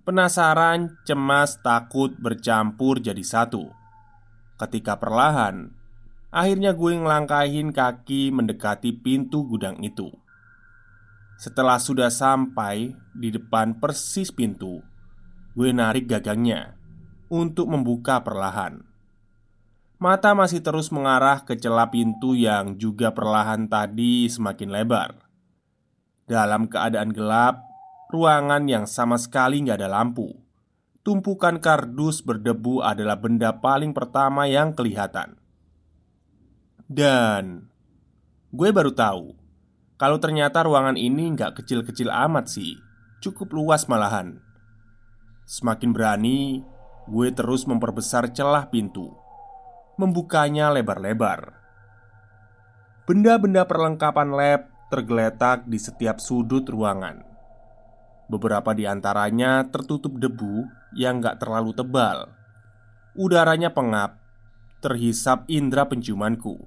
Penasaran, 0.08 0.98
cemas, 1.04 1.60
takut 1.60 2.16
bercampur 2.18 3.04
jadi 3.04 3.22
satu. 3.22 3.70
Ketika 4.56 4.98
perlahan, 4.98 5.74
akhirnya 6.32 6.74
gue 6.74 6.92
ngelangkahin 6.96 7.70
kaki 7.76 8.32
mendekati 8.34 8.96
pintu 8.98 9.46
gudang 9.46 9.78
itu. 9.84 10.21
Setelah 11.42 11.82
sudah 11.82 12.14
sampai 12.14 12.94
di 13.18 13.34
depan 13.34 13.82
persis 13.82 14.30
pintu, 14.30 14.86
gue 15.58 15.74
narik 15.74 16.06
gagangnya 16.06 16.78
untuk 17.34 17.66
membuka 17.66 18.22
perlahan. 18.22 18.86
Mata 19.98 20.38
masih 20.38 20.62
terus 20.62 20.94
mengarah 20.94 21.42
ke 21.42 21.58
celah 21.58 21.90
pintu 21.90 22.38
yang 22.38 22.78
juga 22.78 23.10
perlahan 23.10 23.66
tadi 23.66 24.30
semakin 24.30 24.70
lebar. 24.70 25.18
Dalam 26.30 26.70
keadaan 26.70 27.10
gelap, 27.10 27.72
Ruangan 28.12 28.68
yang 28.68 28.92
sama 28.92 29.16
sekali 29.16 29.64
nggak 29.64 29.80
ada 29.80 29.88
lampu 29.88 30.36
Tumpukan 31.00 31.64
kardus 31.64 32.20
berdebu 32.20 32.84
adalah 32.84 33.16
benda 33.16 33.56
paling 33.64 33.96
pertama 33.96 34.52
yang 34.52 34.76
kelihatan 34.76 35.40
Dan 36.92 37.72
Gue 38.52 38.76
baru 38.76 38.92
tahu 38.92 39.41
Kalau 40.02 40.18
ternyata 40.18 40.66
ruangan 40.66 40.98
ini 40.98 41.38
nggak 41.38 41.62
kecil-kecil 41.62 42.10
amat 42.10 42.50
sih 42.50 42.74
Cukup 43.22 43.54
luas 43.54 43.86
malahan. 43.86 44.42
Semakin 45.46 45.94
berani 45.94 46.66
Gue 47.06 47.30
terus 47.30 47.70
memperbesar 47.70 48.34
celah 48.34 48.66
pintu 48.74 49.14
Membukanya 50.02 50.74
lebar-lebar. 50.74 51.54
Benda-benda 53.06 53.62
perlengkapan 53.70 54.34
lab 54.34 54.62
tergeletak 54.90 55.70
di 55.70 55.78
setiap 55.78 56.18
sudut 56.18 56.66
ruangan. 56.66 57.22
Beberapa 58.26 58.74
di 58.74 58.90
antaranya 58.90 59.70
tertutup 59.70 60.18
debu 60.18 60.66
yang 60.98 61.22
gak 61.22 61.46
terlalu 61.46 61.78
tebal. 61.78 62.34
Udaranya 63.14 63.70
pengap 63.70 64.18
Terhisap 64.82 65.46
indera 65.46 65.86
penciumanku. 65.86 66.58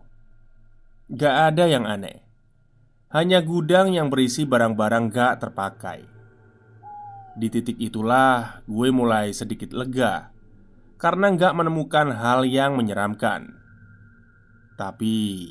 Gak 1.11 1.51
ada 1.51 1.67
yang 1.67 1.83
aneh 1.83 2.24
Hanya 3.15 3.41
gudang 3.47 3.95
yang 3.95 4.11
berisi 4.11 4.43
barang-barang 4.43 5.05
gak 5.15 5.35
terpakai 5.39 6.03
Di 7.39 7.47
titik 7.47 7.79
itulah 7.79 8.67
gue 8.67 8.91
mulai 8.91 9.31
sedikit 9.31 9.71
lega 9.71 10.35
Karena 10.99 11.31
gak 11.31 11.55
menemukan 11.55 12.11
hal 12.11 12.43
yang 12.43 12.75
menyeramkan 12.75 13.55
Tapi 14.75 15.47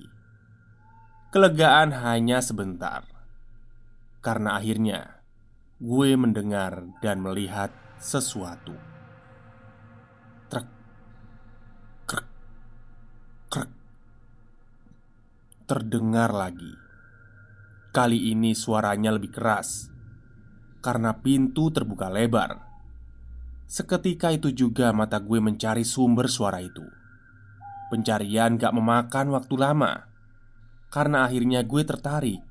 Kelegaan 1.31 1.95
hanya 2.03 2.43
sebentar 2.43 3.07
Karena 4.19 4.59
akhirnya 4.59 5.23
gue 5.83 6.15
mendengar 6.15 6.87
dan 7.03 7.19
melihat 7.19 7.67
sesuatu. 7.99 8.71
Trek, 10.47 10.67
krek, 12.07 12.27
krek, 13.51 13.71
terdengar 15.67 16.31
lagi. 16.31 16.82
Kali 17.93 18.33
ini 18.33 18.57
suaranya 18.57 19.13
lebih 19.13 19.29
keras 19.29 19.93
karena 20.81 21.13
pintu 21.13 21.69
terbuka 21.69 22.09
lebar. 22.09 22.57
Seketika 23.69 24.33
itu 24.33 24.49
juga 24.49 24.89
mata 24.89 25.21
gue 25.21 25.37
mencari 25.37 25.85
sumber 25.85 26.25
suara 26.25 26.57
itu. 26.57 26.81
Pencarian 27.93 28.57
gak 28.57 28.73
memakan 28.73 29.37
waktu 29.37 29.55
lama 29.61 30.09
karena 30.89 31.29
akhirnya 31.29 31.61
gue 31.61 31.85
tertarik 31.85 32.41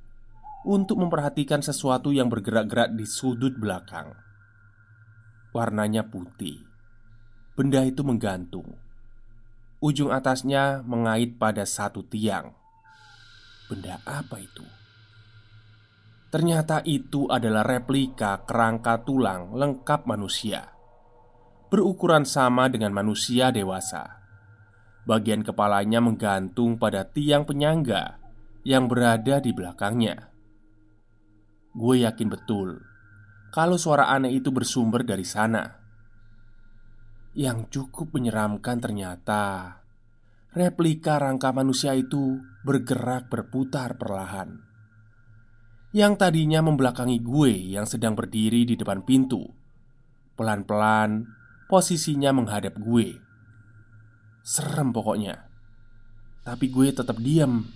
untuk 0.63 1.03
memperhatikan 1.03 1.59
sesuatu 1.59 2.15
yang 2.15 2.31
bergerak-gerak 2.31 2.95
di 2.95 3.03
sudut 3.03 3.59
belakang. 3.59 4.15
Warnanya 5.51 6.07
putih. 6.07 6.63
Benda 7.59 7.83
itu 7.83 8.07
menggantung. 8.07 8.79
Ujung 9.83 10.15
atasnya 10.15 10.87
mengait 10.87 11.35
pada 11.35 11.67
satu 11.67 12.07
tiang. 12.07 12.55
Benda 13.67 13.99
apa 14.07 14.39
itu? 14.39 14.82
Ternyata 16.33 16.81
itu 16.89 17.29
adalah 17.29 17.61
replika 17.61 18.49
kerangka 18.49 19.05
tulang 19.05 19.53
lengkap 19.53 20.09
manusia 20.09 20.73
Berukuran 21.69 22.25
sama 22.25 22.73
dengan 22.73 22.97
manusia 22.97 23.53
dewasa 23.53 24.25
Bagian 25.05 25.45
kepalanya 25.45 26.01
menggantung 26.01 26.81
pada 26.81 27.05
tiang 27.05 27.45
penyangga 27.45 28.17
yang 28.65 28.89
berada 28.89 29.45
di 29.45 29.53
belakangnya 29.53 30.33
Gue 31.77 32.01
yakin 32.01 32.33
betul 32.33 32.93
kalau 33.53 33.77
suara 33.77 34.09
aneh 34.09 34.33
itu 34.33 34.49
bersumber 34.49 35.05
dari 35.05 35.29
sana. 35.29 35.61
Yang 37.37 37.69
cukup 37.69 38.17
menyeramkan 38.17 38.81
ternyata 38.81 39.77
replika 40.57 41.21
rangka 41.21 41.53
manusia 41.53 41.93
itu 41.93 42.41
bergerak 42.65 43.29
berputar 43.29 44.01
perlahan. 44.01 44.72
Yang 45.93 46.13
tadinya 46.25 46.65
membelakangi 46.65 47.21
gue 47.21 47.77
yang 47.77 47.85
sedang 47.85 48.17
berdiri 48.17 48.65
di 48.65 48.81
depan 48.81 49.05
pintu, 49.05 49.45
pelan-pelan 50.41 51.29
posisinya 51.69 52.33
menghadap 52.33 52.81
gue. 52.81 53.21
Serem 54.41 54.91
pokoknya. 54.91 55.49
Tapi 56.43 56.73
gue 56.73 56.89
tetap 56.97 57.21
diam, 57.21 57.69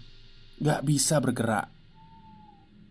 gak 0.58 0.82
bisa 0.88 1.20
bergerak. 1.20 1.68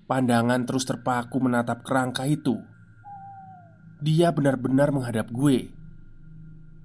Pandangan 0.06 0.62
terus 0.70 0.86
terpaku 0.86 1.42
menatap 1.42 1.82
kerangka 1.82 2.30
itu 2.30 2.62
dia 4.06 4.30
benar-benar 4.30 4.92
menghadap 4.92 5.32
gue. 5.32 5.72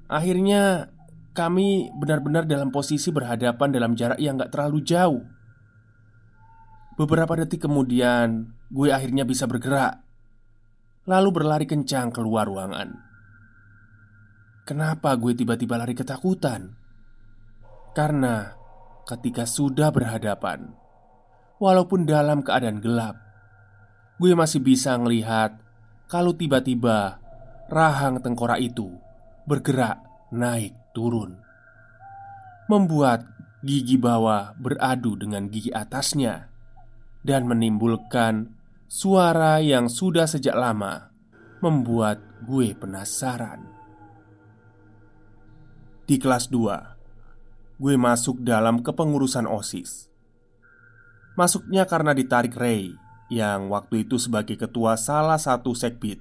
Akhirnya, 0.08 0.90
kami 1.36 1.92
benar-benar 1.94 2.48
dalam 2.48 2.74
posisi 2.74 3.12
berhadapan 3.14 3.70
dalam 3.70 3.92
jarak 3.94 4.18
yang 4.18 4.38
gak 4.38 4.56
terlalu 4.56 4.82
jauh. 4.82 5.22
Beberapa 7.00 7.32
detik 7.32 7.64
kemudian, 7.64 8.52
gue 8.68 8.92
akhirnya 8.92 9.24
bisa 9.24 9.48
bergerak, 9.48 10.04
lalu 11.08 11.32
berlari 11.32 11.64
kencang 11.64 12.12
keluar 12.12 12.44
ruangan. 12.44 12.92
Kenapa 14.68 15.16
gue 15.16 15.32
tiba-tiba 15.32 15.80
lari 15.80 15.96
ketakutan? 15.96 16.76
Karena 17.96 18.52
ketika 19.08 19.48
sudah 19.48 19.88
berhadapan, 19.88 20.76
walaupun 21.56 22.04
dalam 22.04 22.44
keadaan 22.44 22.84
gelap, 22.84 23.16
gue 24.20 24.36
masih 24.36 24.60
bisa 24.60 24.92
melihat 25.00 25.56
kalau 26.04 26.36
tiba-tiba 26.36 27.16
rahang 27.72 28.20
tengkorak 28.20 28.60
itu 28.60 28.92
bergerak 29.48 30.04
naik 30.36 30.76
turun, 30.92 31.40
membuat 32.68 33.24
gigi 33.64 33.96
bawah 33.96 34.52
beradu 34.60 35.16
dengan 35.16 35.48
gigi 35.48 35.72
atasnya 35.72 36.49
dan 37.20 37.44
menimbulkan 37.44 38.56
suara 38.90 39.60
yang 39.60 39.86
sudah 39.86 40.24
sejak 40.26 40.56
lama 40.56 41.12
membuat 41.60 42.18
gue 42.42 42.72
penasaran. 42.72 43.68
Di 46.08 46.18
kelas 46.18 46.50
2, 46.50 47.78
gue 47.78 47.94
masuk 47.94 48.42
dalam 48.42 48.82
kepengurusan 48.82 49.46
OSIS. 49.46 50.10
Masuknya 51.38 51.86
karena 51.86 52.10
ditarik 52.16 52.56
Ray 52.58 52.98
yang 53.30 53.70
waktu 53.70 54.02
itu 54.08 54.18
sebagai 54.18 54.58
ketua 54.58 54.98
salah 54.98 55.38
satu 55.38 55.70
sekbid. 55.70 56.18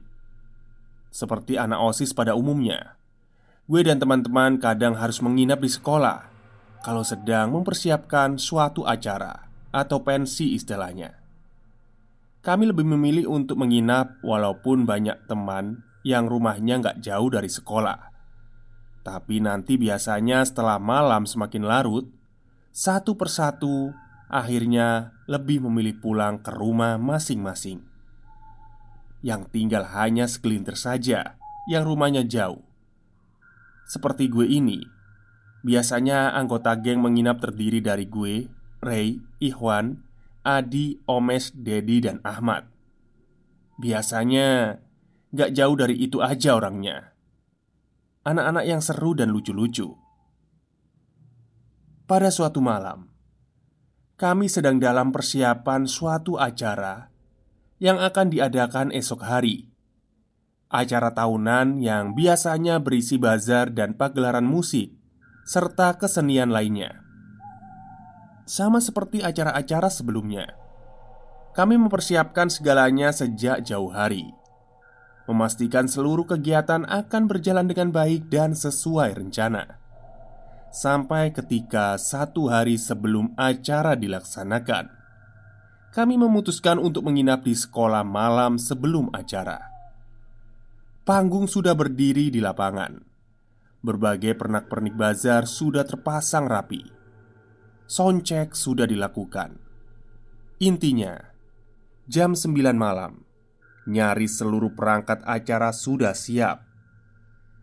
Seperti 1.09 1.57
anak 1.57 1.81
OSIS 1.81 2.13
pada 2.13 2.37
umumnya, 2.37 3.01
gue 3.65 3.81
dan 3.81 3.97
teman-teman 3.97 4.61
kadang 4.61 4.93
harus 4.93 5.17
menginap 5.25 5.57
di 5.57 5.73
sekolah 5.73 6.29
kalau 6.85 7.01
sedang 7.01 7.49
mempersiapkan 7.49 8.37
suatu 8.37 8.85
acara 8.85 9.48
atau 9.69 10.01
pensi 10.01 10.57
istilahnya. 10.57 11.13
Kami 12.39 12.71
lebih 12.71 12.87
memilih 12.87 13.27
untuk 13.27 13.59
menginap 13.59 14.17
walaupun 14.23 14.87
banyak 14.87 15.27
teman 15.27 15.83
yang 16.07 16.31
rumahnya 16.31 16.79
nggak 16.79 17.03
jauh 17.03 17.27
dari 17.27 17.51
sekolah. 17.51 18.09
Tapi 19.03 19.43
nanti 19.43 19.75
biasanya 19.75 20.47
setelah 20.47 20.79
malam 20.79 21.27
semakin 21.27 21.63
larut, 21.67 22.07
satu 22.71 23.19
persatu 23.19 23.91
akhirnya 24.29 25.11
lebih 25.27 25.65
memilih 25.67 25.99
pulang 25.99 26.39
ke 26.39 26.53
rumah 26.53 26.95
masing-masing. 26.95 27.83
Yang 29.19 29.51
tinggal 29.51 29.83
hanya 29.91 30.29
segelintir 30.29 30.79
saja 30.79 31.35
yang 31.67 31.83
rumahnya 31.83 32.23
jauh. 32.23 32.63
Seperti 33.89 34.29
gue 34.31 34.47
ini, 34.47 34.79
biasanya 35.65 36.31
anggota 36.37 36.77
geng 36.79 37.03
menginap 37.03 37.41
terdiri 37.43 37.83
dari 37.83 38.07
gue, 38.07 38.47
Ray, 38.79 39.19
Ikhwan, 39.43 40.07
Adi, 40.47 41.03
Omes, 41.03 41.51
Dedi, 41.51 41.99
dan 41.99 42.23
Ahmad. 42.23 42.71
Biasanya 43.75 44.79
gak 45.35 45.51
jauh 45.51 45.75
dari 45.75 45.99
itu 45.99 46.23
aja 46.23 46.55
orangnya. 46.55 47.11
Anak-anak 48.23 48.65
yang 48.67 48.79
seru 48.79 49.11
dan 49.15 49.35
lucu-lucu. 49.35 49.95
Pada 52.07 52.31
suatu 52.31 52.63
malam, 52.63 53.11
kami 54.19 54.47
sedang 54.47 54.79
dalam 54.79 55.11
persiapan 55.11 55.87
suatu 55.87 56.39
acara 56.39 57.11
yang 57.79 57.99
akan 57.99 58.27
diadakan 58.31 58.91
esok 58.91 59.23
hari. 59.23 59.71
Acara 60.69 61.11
tahunan 61.15 61.81
yang 61.81 62.13
biasanya 62.13 62.79
berisi 62.79 63.17
bazar 63.17 63.73
dan 63.73 63.95
pagelaran 63.97 64.45
musik 64.45 64.93
serta 65.47 65.97
kesenian 65.97 66.53
lainnya. 66.53 67.08
Sama 68.49 68.81
seperti 68.81 69.21
acara-acara 69.21 69.93
sebelumnya, 69.93 70.57
kami 71.53 71.77
mempersiapkan 71.77 72.49
segalanya 72.49 73.13
sejak 73.13 73.61
jauh 73.61 73.93
hari, 73.93 74.25
memastikan 75.29 75.85
seluruh 75.85 76.25
kegiatan 76.25 76.81
akan 76.89 77.29
berjalan 77.29 77.69
dengan 77.69 77.93
baik 77.93 78.25
dan 78.33 78.57
sesuai 78.57 79.21
rencana. 79.21 79.77
Sampai 80.73 81.29
ketika 81.29 81.93
satu 82.01 82.49
hari 82.49 82.81
sebelum 82.81 83.37
acara 83.37 83.93
dilaksanakan 83.93 84.97
Kami 85.89 86.17
memutuskan 86.17 86.77
untuk 86.81 87.05
menginap 87.05 87.45
di 87.45 87.53
sekolah 87.53 88.05
malam 88.05 88.61
sebelum 88.61 89.09
acara. 89.09 89.57
Panggung 91.01 91.49
sudah 91.49 91.73
berdiri 91.73 92.29
di 92.29 92.37
lapangan. 92.37 92.97
Berbagai 93.81 94.37
pernak-pernik 94.37 94.93
bazar 94.93 95.49
sudah 95.49 95.81
terpasang 95.89 96.45
rapi 96.45 96.98
Soundcheck 97.89 98.53
sudah 98.53 98.85
dilakukan 98.85 99.57
Intinya 100.61 101.33
Jam 102.05 102.37
9 102.37 102.53
malam 102.77 103.25
Nyaris 103.89 104.37
seluruh 104.37 104.77
perangkat 104.77 105.25
acara 105.25 105.73
sudah 105.73 106.13
siap 106.13 106.69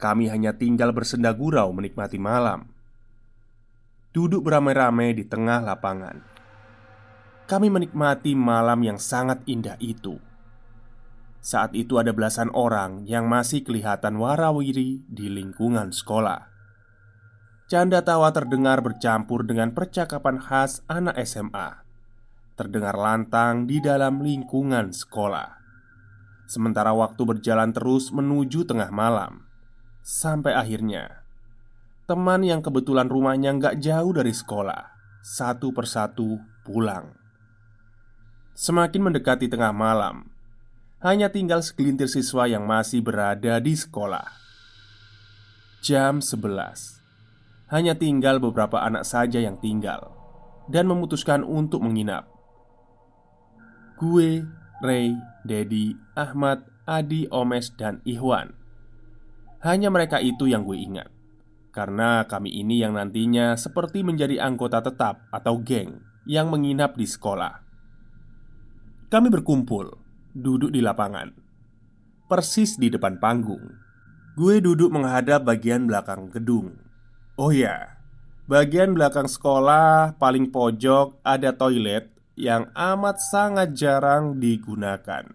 Kami 0.02 0.26
hanya 0.26 0.58
tinggal 0.58 0.90
bersenda 0.90 1.30
gurau 1.30 1.70
menikmati 1.70 2.18
malam 2.18 2.74
duduk 4.16 4.48
beramai-ramai 4.48 5.12
di 5.12 5.28
tengah 5.28 5.60
lapangan. 5.60 6.24
Kami 7.44 7.68
menikmati 7.68 8.32
malam 8.32 8.80
yang 8.80 8.96
sangat 8.96 9.44
indah 9.44 9.76
itu. 9.76 10.16
Saat 11.44 11.76
itu 11.76 12.00
ada 12.00 12.16
belasan 12.16 12.48
orang 12.56 13.04
yang 13.04 13.28
masih 13.28 13.60
kelihatan 13.60 14.16
warawiri 14.16 15.04
di 15.04 15.28
lingkungan 15.28 15.92
sekolah. 15.92 16.55
Canda 17.66 17.98
tawa 17.98 18.30
terdengar 18.30 18.78
bercampur 18.78 19.42
dengan 19.42 19.74
percakapan 19.74 20.38
khas 20.38 20.86
anak 20.86 21.18
SMA. 21.26 21.82
Terdengar 22.54 22.94
lantang 22.94 23.66
di 23.66 23.82
dalam 23.82 24.22
lingkungan 24.22 24.94
sekolah. 24.94 25.58
Sementara 26.46 26.94
waktu 26.94 27.18
berjalan 27.26 27.74
terus 27.74 28.14
menuju 28.14 28.70
tengah 28.70 28.94
malam, 28.94 29.46
sampai 30.06 30.54
akhirnya 30.54 31.26
Teman 32.06 32.46
yang 32.46 32.62
kebetulan 32.62 33.10
rumahnya 33.10 33.58
nggak 33.58 33.82
jauh 33.82 34.14
dari 34.14 34.30
sekolah 34.30 34.94
Satu 35.26 35.74
persatu 35.74 36.38
pulang 36.62 37.10
Semakin 38.54 39.10
mendekati 39.10 39.50
tengah 39.50 39.74
malam 39.74 40.30
Hanya 41.02 41.34
tinggal 41.34 41.66
segelintir 41.66 42.06
siswa 42.06 42.46
yang 42.46 42.62
masih 42.62 43.02
berada 43.02 43.58
di 43.58 43.74
sekolah 43.74 44.30
Jam 45.82 46.22
11 46.22 47.05
Hanya 47.66 47.98
tinggal 47.98 48.38
beberapa 48.38 48.82
anak 48.82 49.02
saja 49.02 49.42
yang 49.42 49.58
tinggal 49.58 50.14
Dan 50.70 50.86
memutuskan 50.86 51.42
untuk 51.42 51.82
menginap 51.82 52.30
Gue, 53.98 54.44
Ray, 54.84 55.16
Dedi, 55.42 55.96
Ahmad, 56.14 56.62
Adi, 56.86 57.26
Omes, 57.34 57.74
dan 57.74 57.98
Ikhwan 58.06 58.54
Hanya 59.66 59.90
mereka 59.90 60.22
itu 60.22 60.46
yang 60.46 60.62
gue 60.62 60.78
ingat 60.78 61.16
karena 61.76 62.24
kami 62.24 62.56
ini 62.56 62.80
yang 62.80 62.96
nantinya 62.96 63.52
seperti 63.52 64.00
menjadi 64.00 64.40
anggota 64.40 64.80
tetap 64.80 65.28
atau 65.28 65.60
geng 65.60 66.00
yang 66.24 66.48
menginap 66.48 66.96
di 66.96 67.04
sekolah. 67.04 67.60
Kami 69.12 69.28
berkumpul, 69.28 69.92
duduk 70.32 70.72
di 70.72 70.80
lapangan, 70.80 71.36
persis 72.32 72.80
di 72.80 72.88
depan 72.88 73.20
panggung. 73.20 73.76
Gue 74.40 74.64
duduk 74.64 74.88
menghadap 74.88 75.44
bagian 75.44 75.84
belakang 75.84 76.32
gedung. 76.32 76.80
Oh 77.36 77.52
ya, 77.52 78.00
bagian 78.48 78.96
belakang 78.96 79.28
sekolah 79.28 80.16
paling 80.16 80.48
pojok 80.48 81.20
ada 81.20 81.52
toilet 81.52 82.08
yang 82.32 82.72
amat 82.72 83.20
sangat 83.20 83.76
jarang 83.76 84.40
digunakan. 84.40 85.28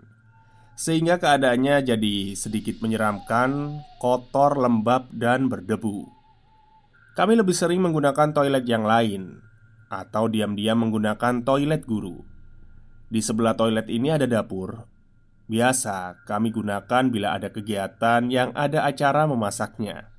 Sehingga 0.74 1.22
keadaannya 1.22 1.86
jadi 1.86 2.34
sedikit 2.34 2.82
menyeramkan, 2.82 3.86
kotor, 4.02 4.58
lembab, 4.58 5.14
dan 5.14 5.46
berdebu. 5.46 6.10
Kami 7.14 7.38
lebih 7.38 7.54
sering 7.54 7.84
menggunakan 7.84 8.32
toilet 8.32 8.64
yang 8.72 8.88
lain 8.88 9.44
Atau 9.92 10.32
diam-diam 10.32 10.80
menggunakan 10.80 11.44
toilet 11.44 11.84
guru 11.84 12.24
Di 13.12 13.20
sebelah 13.20 13.52
toilet 13.60 13.92
ini 13.92 14.16
ada 14.16 14.24
dapur 14.24 14.88
Biasa 15.52 16.24
kami 16.24 16.56
gunakan 16.56 17.12
bila 17.12 17.36
ada 17.36 17.52
kegiatan 17.52 18.32
yang 18.32 18.56
ada 18.56 18.88
acara 18.88 19.28
memasaknya 19.28 20.11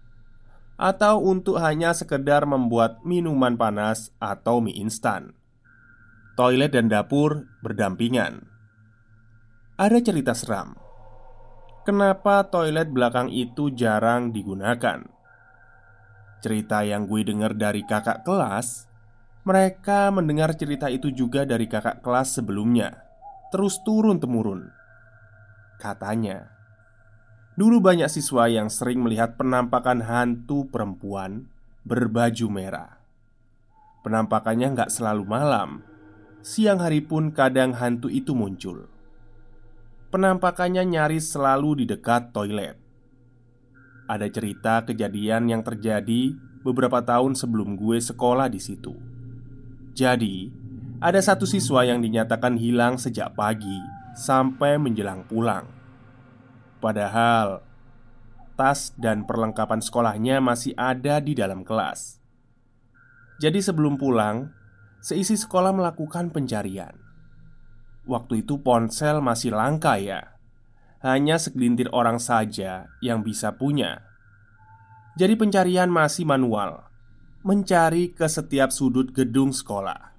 Atau 0.83 1.23
untuk 1.23 1.63
hanya 1.63 1.95
sekedar 1.95 2.43
membuat 2.43 3.07
minuman 3.07 3.55
panas 3.55 4.11
atau 4.19 4.59
mie 4.59 4.75
instan. 4.83 5.31
Toilet 6.35 6.75
dan 6.75 6.91
dapur 6.91 7.47
berdampingan. 7.63 8.43
Ada 9.79 10.03
cerita 10.03 10.35
seram. 10.35 10.75
Kenapa 11.87 12.51
toilet 12.51 12.91
belakang 12.91 13.31
itu 13.31 13.71
jarang 13.71 14.35
digunakan? 14.35 15.07
Cerita 16.43 16.83
yang 16.83 17.07
gue 17.07 17.23
dengar 17.23 17.55
dari 17.55 17.87
kakak 17.87 18.27
kelas 18.27 18.91
Mereka 19.43 20.15
mendengar 20.15 20.55
cerita 20.55 20.87
itu 20.87 21.11
juga 21.11 21.43
dari 21.43 21.67
kakak 21.67 21.99
kelas 21.99 22.39
sebelumnya. 22.39 22.95
Terus 23.51 23.83
turun-temurun. 23.83 24.71
Katanya, 25.83 26.52
dulu 27.55 27.85
banyak 27.85 28.09
siswa 28.09 28.49
yang 28.49 28.73
sering 28.73 29.05
melihat 29.05 29.37
penampakan 29.37 30.01
hantu 30.05 30.69
perempuan 30.73 31.49
berbaju 31.85 32.47
merah. 32.49 33.03
Penampakannya 34.03 34.75
nggak 34.75 34.91
selalu 34.91 35.25
malam, 35.29 35.87
siang 36.43 36.83
hari 36.83 37.05
pun 37.05 37.31
kadang 37.31 37.77
hantu 37.77 38.11
itu 38.11 38.35
muncul. 38.35 38.91
Penampakannya 40.11 40.85
nyaris 40.85 41.33
selalu 41.33 41.83
di 41.83 41.85
dekat 41.89 42.35
toilet. 42.35 42.77
Ada 44.11 44.29
cerita 44.29 44.85
kejadian 44.85 45.49
yang 45.49 45.63
terjadi 45.65 46.37
beberapa 46.61 47.01
tahun 47.01 47.39
sebelum 47.39 47.79
gue 47.79 47.97
sekolah 47.97 48.51
di 48.51 48.61
situ. 48.61 48.93
Jadi, 49.93 50.53
ada 51.03 51.19
satu 51.19 51.49
siswa 51.49 51.83
yang 51.83 51.99
dinyatakan 51.99 52.55
hilang 52.59 53.01
sejak 53.01 53.35
pagi 53.35 53.79
sampai 54.15 54.77
menjelang 54.79 55.25
pulang. 55.27 55.82
Padahal 56.83 57.63
tas 58.59 58.91
dan 58.99 59.23
perlengkapan 59.23 59.79
sekolahnya 59.79 60.43
masih 60.43 60.75
ada 60.75 61.23
di 61.23 61.39
dalam 61.39 61.63
kelas. 61.63 62.19
Jadi, 63.39 63.63
sebelum 63.63 63.95
pulang, 63.95 64.51
seisi 64.99 65.39
sekolah 65.39 65.71
melakukan 65.71 66.35
pencarian. 66.35 66.95
Waktu 68.03 68.43
itu 68.43 68.59
ponsel 68.59 69.23
masih 69.23 69.55
langka, 69.55 69.95
ya. 69.99 70.35
Hanya 71.03 71.39
segelintir 71.39 71.91
orang 71.95 72.19
saja 72.19 72.91
yang 73.03 73.23
bisa 73.23 73.55
punya. 73.55 74.03
Jadi, 75.19 75.39
pencarian 75.39 75.91
masih 75.91 76.27
manual, 76.27 76.87
mencari 77.47 78.11
ke 78.11 78.27
setiap 78.27 78.75
sudut 78.75 79.11
gedung 79.15 79.55
sekolah. 79.55 80.15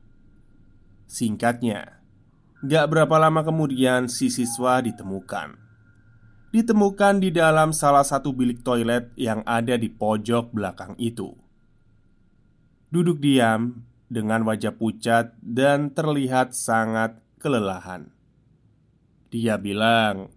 Singkatnya, 1.08 2.04
Gak 2.64 2.88
berapa 2.96 3.20
lama 3.20 3.44
kemudian 3.44 4.08
si 4.08 4.32
siswa 4.32 4.80
ditemukan 4.80 5.63
Ditemukan 6.54 7.18
di 7.18 7.34
dalam 7.34 7.74
salah 7.74 8.06
satu 8.06 8.30
bilik 8.30 8.62
toilet 8.62 9.10
yang 9.18 9.42
ada 9.42 9.74
di 9.74 9.90
pojok 9.90 10.54
belakang 10.54 10.94
itu. 11.02 11.34
Duduk 12.94 13.18
diam 13.18 13.82
dengan 14.06 14.46
wajah 14.46 14.78
pucat 14.78 15.34
dan 15.42 15.90
terlihat 15.98 16.54
sangat 16.54 17.18
kelelahan. 17.42 18.14
Dia 19.34 19.58
bilang 19.58 20.30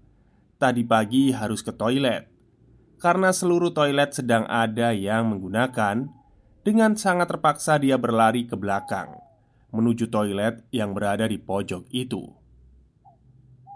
Tadi 0.57 0.89
pagi 0.89 1.37
harus 1.37 1.61
ke 1.61 1.69
toilet 1.77 2.33
Karena 2.97 3.29
seluruh 3.29 3.77
toilet 3.77 4.17
sedang 4.17 4.49
ada 4.49 4.97
yang 4.97 5.29
menggunakan. 5.29 6.09
Dengan 6.65 6.97
sangat 6.97 7.29
terpaksa 7.29 7.77
dia 7.77 8.01
berlari 8.01 8.49
ke 8.49 8.57
belakang 8.57 9.21
menuju 9.69 10.09
toilet 10.09 10.65
yang 10.73 10.97
berada 10.97 11.29
di 11.29 11.37
pojok 11.37 11.93
itu. 11.93 12.25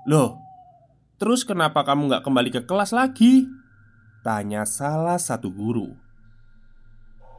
"Loh, 0.09 0.50
terus 1.21 1.45
kenapa 1.45 1.85
kamu 1.85 2.09
nggak 2.09 2.25
kembali 2.25 2.51
ke 2.51 2.61
kelas 2.65 2.97
lagi?" 2.97 3.47
Tanya 4.25 4.65
salah 4.65 5.21
satu 5.21 5.53
guru. 5.53 5.93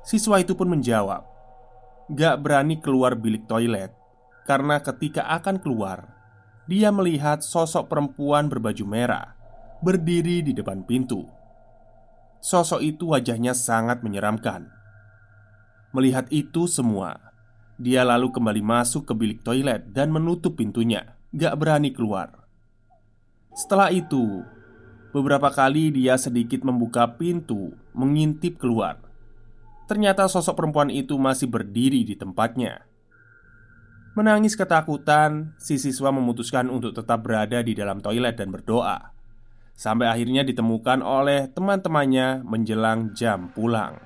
Siswa 0.06 0.38
itu 0.42 0.54
pun 0.54 0.70
menjawab, 0.70 1.26
"Gak 2.14 2.42
berani 2.42 2.78
keluar 2.78 3.18
bilik 3.18 3.46
toilet 3.50 3.94
karena 4.46 4.82
ketika 4.82 5.30
akan 5.30 5.62
keluar, 5.62 6.10
dia 6.66 6.90
melihat 6.94 7.46
sosok 7.46 7.90
perempuan 7.90 8.50
berbaju 8.50 8.86
merah 8.86 9.42
berdiri 9.82 10.46
di 10.46 10.54
depan 10.54 10.86
pintu. 10.86 11.26
Sosok 12.42 12.82
itu 12.86 13.14
wajahnya 13.14 13.58
sangat 13.58 14.06
menyeramkan. 14.06 14.70
Melihat 15.92 16.30
itu 16.30 16.70
semua, 16.70 17.34
dia 17.82 18.06
lalu 18.06 18.30
kembali 18.30 18.62
masuk 18.62 19.10
ke 19.10 19.14
bilik 19.18 19.42
toilet 19.42 19.90
dan 19.90 20.14
menutup 20.14 20.56
pintunya, 20.58 21.18
gak 21.34 21.58
berani 21.58 21.90
keluar. 21.92 22.41
Setelah 23.52 23.92
itu, 23.92 24.48
beberapa 25.12 25.52
kali 25.52 25.92
dia 25.92 26.16
sedikit 26.16 26.64
membuka 26.64 27.04
pintu, 27.20 27.76
mengintip 27.92 28.56
keluar. 28.56 29.04
Ternyata 29.92 30.32
sosok 30.32 30.56
perempuan 30.56 30.88
itu 30.88 31.20
masih 31.20 31.52
berdiri 31.52 32.08
di 32.08 32.16
tempatnya. 32.16 32.88
Menangis 34.16 34.56
ketakutan, 34.56 35.56
si 35.60 35.76
siswa 35.76 36.16
memutuskan 36.16 36.72
untuk 36.72 36.96
tetap 36.96 37.28
berada 37.28 37.60
di 37.60 37.76
dalam 37.76 38.00
toilet 38.00 38.40
dan 38.40 38.56
berdoa. 38.56 39.12
Sampai 39.76 40.08
akhirnya 40.08 40.48
ditemukan 40.48 41.04
oleh 41.04 41.52
teman-temannya 41.52 42.44
menjelang 42.48 43.12
jam 43.16 43.52
pulang. 43.52 44.00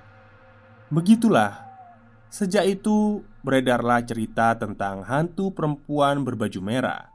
Begitulah 0.89 1.65
Sejak 2.35 2.67
itu 2.67 3.23
beredarlah 3.47 4.03
cerita 4.03 4.59
tentang 4.59 5.07
hantu 5.07 5.55
perempuan 5.55 6.27
berbaju 6.27 6.59
merah 6.59 7.14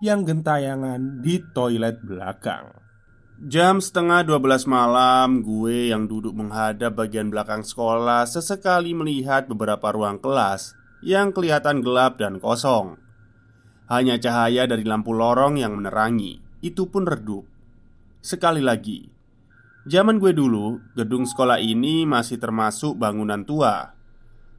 Yang 0.00 0.32
gentayangan 0.32 1.20
di 1.20 1.44
toilet 1.52 2.00
belakang. 2.00 2.72
Jam 3.36 3.84
setengah 3.84 4.24
12 4.24 4.64
malam 4.64 5.44
Gue 5.44 5.92
yang 5.92 6.08
duduk 6.08 6.32
menghadap 6.32 6.96
bagian 6.96 7.28
belakang 7.28 7.60
sekolah 7.60 8.24
Sesekali 8.24 8.96
melihat 8.96 9.44
beberapa 9.44 9.92
ruang 9.92 10.16
kelas 10.16 10.72
Yang 11.04 11.36
kelihatan 11.36 11.84
gelap 11.84 12.16
dan 12.16 12.40
kosong. 12.40 12.96
Hanya 13.92 14.16
cahaya 14.16 14.64
dari 14.64 14.88
lampu 14.88 15.12
lorong 15.12 15.60
yang 15.60 15.76
menerangi. 15.76 16.40
Itu 16.64 16.88
pun 16.88 17.04
redup. 17.04 17.44
Sekali 18.24 18.64
lagi 18.64 19.04
Zaman 19.84 20.16
gue 20.16 20.32
dulu, 20.32 20.80
gedung 20.96 21.28
sekolah 21.28 21.60
ini 21.60 22.08
masih 22.08 22.40
termasuk 22.40 22.96
bangunan 22.96 23.44
tua. 23.44 23.92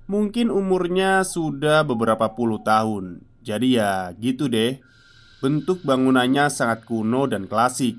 Mungkin 0.06 0.54
umurnya 0.54 1.26
sudah 1.26 1.82
beberapa 1.82 2.30
puluh 2.38 2.62
tahun. 2.62 3.26
Jadi 3.42 3.82
ya 3.82 4.14
gitu 4.22 4.46
deh 4.46 4.91
Bentuk 5.42 5.82
bangunannya 5.82 6.54
sangat 6.54 6.86
kuno 6.86 7.26
dan 7.26 7.50
klasik. 7.50 7.98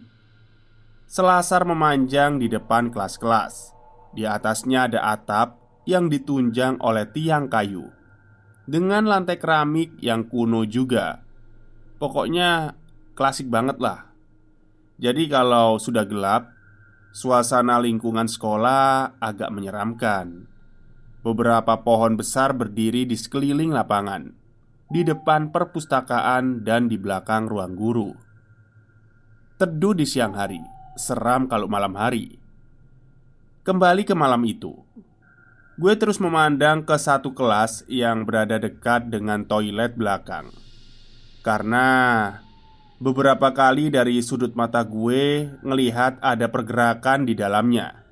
Selasar 1.11 1.67
memanjang 1.67 2.39
di 2.39 2.47
depan 2.47 2.95
kelas-kelas. 2.95 3.75
Di 4.15 4.23
atasnya 4.23 4.87
ada 4.87 5.11
atap 5.11 5.59
yang 5.83 6.07
ditunjang 6.07 6.79
oleh 6.79 7.11
tiang 7.11 7.51
kayu. 7.51 7.91
Dengan 8.63 9.11
lantai 9.11 9.43
keramik 9.43 9.99
yang 9.99 10.31
kuno 10.31 10.63
juga. 10.63 11.27
Pokoknya 11.99 12.79
klasik 13.19 13.51
banget 13.51 13.83
lah. 13.83 14.07
Jadi 15.03 15.27
kalau 15.27 15.83
sudah 15.83 16.07
gelap 16.07 16.63
Suasana 17.13 17.77
lingkungan 17.77 18.25
sekolah 18.25 19.21
agak 19.21 19.53
menyeramkan. 19.53 20.49
Beberapa 21.21 21.85
pohon 21.85 22.17
besar 22.17 22.57
berdiri 22.57 23.05
di 23.05 23.21
sekeliling 23.21 23.69
lapangan, 23.69 24.33
di 24.93 25.01
depan 25.09 25.49
perpustakaan 25.49 26.69
dan 26.69 26.85
di 26.85 27.01
belakang 27.01 27.49
ruang 27.49 27.73
guru. 27.73 28.13
Teduh 29.57 29.97
di 29.97 30.05
siang 30.05 30.37
hari, 30.37 30.61
seram 31.01 31.49
kalau 31.49 31.65
malam 31.65 31.97
hari. 31.97 32.37
Kembali 33.65 34.05
ke 34.05 34.13
malam 34.13 34.45
itu, 34.45 34.77
gue 35.81 35.95
terus 35.97 36.21
memandang 36.21 36.85
ke 36.85 36.93
satu 36.93 37.33
kelas 37.33 37.89
yang 37.89 38.29
berada 38.29 38.61
dekat 38.61 39.09
dengan 39.09 39.49
toilet 39.49 39.97
belakang, 39.97 40.53
karena 41.41 41.89
beberapa 43.01 43.49
kali 43.57 43.89
dari 43.89 44.21
sudut 44.21 44.53
mata 44.53 44.85
gue 44.85 45.57
ngelihat 45.65 46.21
ada 46.21 46.53
pergerakan 46.53 47.25
di 47.25 47.33
dalamnya. 47.33 48.05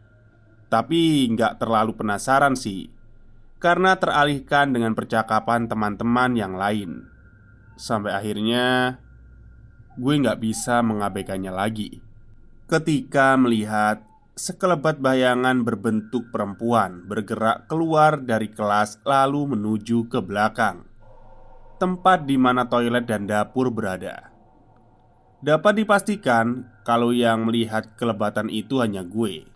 Tapi 0.70 1.28
nggak 1.34 1.60
terlalu 1.60 1.98
penasaran 1.98 2.54
sih 2.54 2.99
karena 3.60 4.00
teralihkan 4.00 4.72
dengan 4.72 4.96
percakapan 4.96 5.68
teman-teman 5.68 6.32
yang 6.32 6.56
lain. 6.56 7.04
Sampai 7.76 8.16
akhirnya 8.16 8.96
gue 10.00 10.14
nggak 10.16 10.40
bisa 10.40 10.80
mengabaikannya 10.80 11.52
lagi. 11.52 12.00
Ketika 12.64 13.36
melihat 13.36 14.00
sekelebat 14.32 15.04
bayangan 15.04 15.60
berbentuk 15.60 16.32
perempuan 16.32 17.04
bergerak 17.04 17.68
keluar 17.68 18.16
dari 18.24 18.48
kelas 18.48 19.04
lalu 19.04 19.52
menuju 19.52 20.08
ke 20.08 20.24
belakang, 20.24 20.88
tempat 21.76 22.24
di 22.24 22.40
mana 22.40 22.64
toilet 22.64 23.04
dan 23.04 23.28
dapur 23.28 23.68
berada. 23.68 24.32
Dapat 25.40 25.84
dipastikan 25.84 26.68
kalau 26.84 27.12
yang 27.12 27.48
melihat 27.48 27.96
kelebatan 27.96 28.52
itu 28.52 28.80
hanya 28.80 29.00
gue 29.04 29.48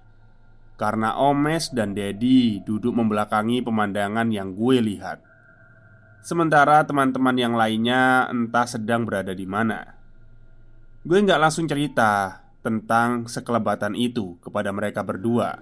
karena 0.74 1.14
Omes 1.14 1.70
dan 1.70 1.94
Dedi 1.94 2.58
duduk 2.62 2.94
membelakangi 2.94 3.62
pemandangan 3.62 4.26
yang 4.34 4.58
gue 4.58 4.82
lihat. 4.82 5.22
Sementara 6.24 6.82
teman-teman 6.82 7.36
yang 7.36 7.54
lainnya 7.54 8.26
entah 8.32 8.66
sedang 8.66 9.06
berada 9.06 9.36
di 9.36 9.46
mana. 9.46 9.94
Gue 11.04 11.20
nggak 11.20 11.36
langsung 11.36 11.68
cerita 11.68 12.42
tentang 12.64 13.28
sekelebatan 13.28 13.92
itu 13.92 14.40
kepada 14.40 14.72
mereka 14.72 15.04
berdua. 15.04 15.52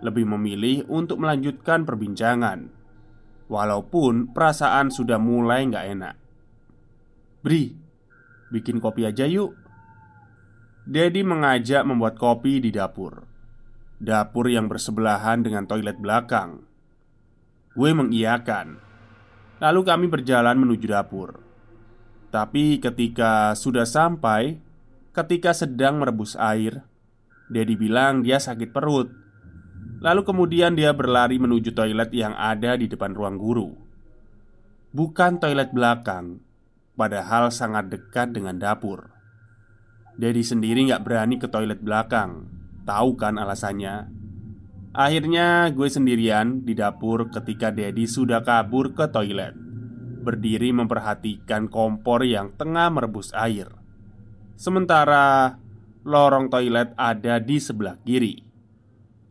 Lebih 0.00 0.24
memilih 0.24 0.86
untuk 0.88 1.20
melanjutkan 1.20 1.84
perbincangan. 1.84 2.70
Walaupun 3.50 4.30
perasaan 4.30 4.94
sudah 4.94 5.18
mulai 5.18 5.66
nggak 5.66 5.86
enak. 5.98 6.16
Bri, 7.42 7.74
bikin 8.54 8.78
kopi 8.78 9.10
aja 9.10 9.26
yuk. 9.26 9.58
Dedi 10.86 11.26
mengajak 11.26 11.82
membuat 11.82 12.14
kopi 12.14 12.62
di 12.62 12.70
dapur 12.70 13.29
Dapur 14.00 14.48
yang 14.48 14.64
bersebelahan 14.64 15.44
dengan 15.44 15.68
toilet 15.68 16.00
belakang. 16.00 16.64
Gue 17.76 17.92
mengiyakan. 17.92 18.80
Lalu 19.60 19.80
kami 19.84 20.06
berjalan 20.08 20.56
menuju 20.56 20.88
dapur. 20.88 21.44
Tapi 22.32 22.80
ketika 22.80 23.52
sudah 23.52 23.84
sampai 23.84 24.56
Ketika 25.12 25.52
sedang 25.52 26.00
merebus 26.00 26.32
air 26.38 26.80
Dedi 27.52 27.76
bilang 27.76 28.24
dia 28.24 28.40
sakit 28.40 28.72
perut. 28.72 29.12
Lalu 30.00 30.22
kemudian 30.24 30.72
dia 30.72 30.96
berlari 30.96 31.36
menuju 31.36 31.76
toilet 31.76 32.08
yang 32.16 32.32
ada 32.40 32.80
di 32.80 32.88
depan 32.88 33.12
ruang 33.12 33.36
guru. 33.36 33.74
Bukan 34.96 35.44
toilet 35.44 35.76
belakang 35.76 36.40
Padahal 36.96 37.52
sangat 37.52 37.92
dekat 37.92 38.32
dengan 38.32 38.56
dapur. 38.56 39.12
Dedi 40.16 40.40
sendiri 40.40 40.88
nggak 40.88 41.04
berani 41.04 41.36
ke 41.36 41.52
toilet 41.52 41.84
belakang 41.84 42.59
Tahu 42.84 43.10
kan 43.16 43.36
alasannya. 43.36 44.08
Akhirnya 44.90 45.70
gue 45.70 45.86
sendirian 45.86 46.66
di 46.66 46.74
dapur 46.74 47.30
ketika 47.30 47.70
Dedi 47.70 48.10
sudah 48.10 48.42
kabur 48.42 48.90
ke 48.96 49.06
toilet. 49.06 49.54
Berdiri 50.20 50.74
memperhatikan 50.74 51.70
kompor 51.70 52.26
yang 52.26 52.52
tengah 52.58 52.90
merebus 52.90 53.30
air. 53.32 53.70
Sementara 54.58 55.56
lorong 56.02 56.50
toilet 56.50 56.92
ada 56.98 57.38
di 57.38 57.56
sebelah 57.62 57.96
kiri. 58.02 58.42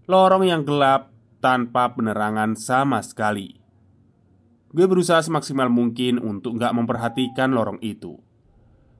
Lorong 0.10 0.48
yang 0.48 0.66
gelap 0.66 1.14
tanpa 1.44 1.94
penerangan 1.94 2.58
sama 2.58 3.04
sekali. 3.04 3.60
Gue 4.70 4.86
berusaha 4.86 5.22
semaksimal 5.22 5.70
mungkin 5.70 6.22
untuk 6.22 6.58
gak 6.62 6.74
memperhatikan 6.74 7.54
lorong 7.54 7.82
itu. 7.82 8.18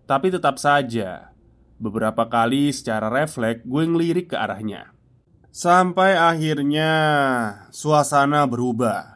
Tapi 0.10 0.34
tetap 0.34 0.58
saja 0.58 1.29
Beberapa 1.80 2.28
kali 2.28 2.76
secara 2.76 3.08
refleks 3.08 3.64
gue 3.64 3.84
ngelirik 3.88 4.36
ke 4.36 4.38
arahnya. 4.38 4.92
Sampai 5.48 6.12
akhirnya 6.20 6.92
suasana 7.72 8.44
berubah. 8.44 9.16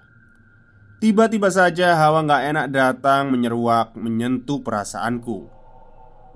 Tiba-tiba 1.04 1.52
saja 1.52 2.00
hawa 2.00 2.24
gak 2.24 2.44
enak 2.56 2.68
datang 2.72 3.36
menyeruak 3.36 4.00
menyentuh 4.00 4.64
perasaanku. 4.64 5.52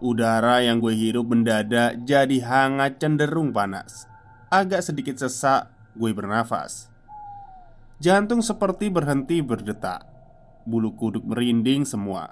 Udara 0.03 0.59
yang 0.59 0.83
gue 0.83 0.91
hirup 0.91 1.31
mendadak 1.31 2.03
jadi 2.03 2.43
hangat 2.43 2.99
cenderung 2.99 3.55
panas. 3.55 4.03
Agak 4.51 4.83
sedikit 4.83 5.15
sesak 5.15 5.71
gue 5.95 6.11
bernafas. 6.11 6.91
Jantung 8.03 8.43
seperti 8.43 8.91
berhenti 8.91 9.39
berdetak. 9.39 10.03
Bulu 10.67 10.91
kuduk 10.99 11.23
merinding 11.23 11.87
semua. 11.87 12.27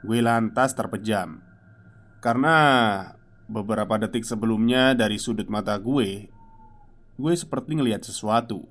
Gue 0.00 0.24
lantas 0.24 0.72
terpejam 0.72 1.49
Karena 2.20 2.56
beberapa 3.48 3.96
detik 3.96 4.28
sebelumnya 4.28 4.92
dari 4.92 5.16
sudut 5.16 5.48
mata 5.48 5.74
gue 5.80 6.28
Gue 7.16 7.34
seperti 7.34 7.80
ngelihat 7.80 8.04
sesuatu 8.04 8.68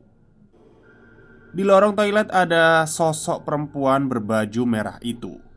Di 1.49 1.65
lorong 1.65 1.97
toilet 1.97 2.29
ada 2.29 2.85
sosok 2.85 3.43
perempuan 3.43 4.05
berbaju 4.05 4.63
merah 4.69 5.01
itu 5.01 5.49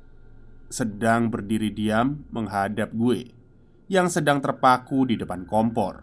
sedang 0.72 1.28
berdiri 1.28 1.68
diam 1.68 2.24
menghadap 2.33 2.96
gue 2.96 3.28
yang 3.92 4.09
sedang 4.09 4.40
terpaku 4.40 5.05
di 5.05 5.20
depan 5.20 5.44
kompor. 5.44 6.00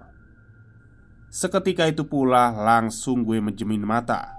Seketika 1.34 1.90
itu 1.90 2.06
pula 2.06 2.54
langsung 2.54 3.26
gue 3.26 3.42
menjemin 3.42 3.82
mata. 3.82 4.38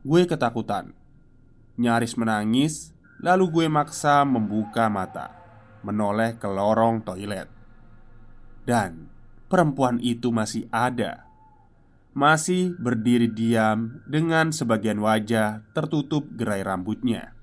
Gue 0.00 0.24
ketakutan, 0.24 0.96
nyaris 1.76 2.16
menangis, 2.16 2.96
lalu 3.20 3.52
gue 3.52 3.66
maksa 3.68 4.24
membuka 4.24 4.88
mata, 4.88 5.39
menoleh 5.86 6.36
ke 6.36 6.46
lorong 6.46 7.02
toilet. 7.02 7.48
Dan 8.64 9.08
perempuan 9.46 9.98
itu 10.00 10.30
masih 10.30 10.70
ada. 10.70 11.26
Masih 12.16 12.74
berdiri 12.76 13.30
diam 13.30 14.02
dengan 14.04 14.50
sebagian 14.50 14.98
wajah 14.98 15.62
tertutup 15.72 16.26
gerai 16.34 16.66
rambutnya 16.66 17.40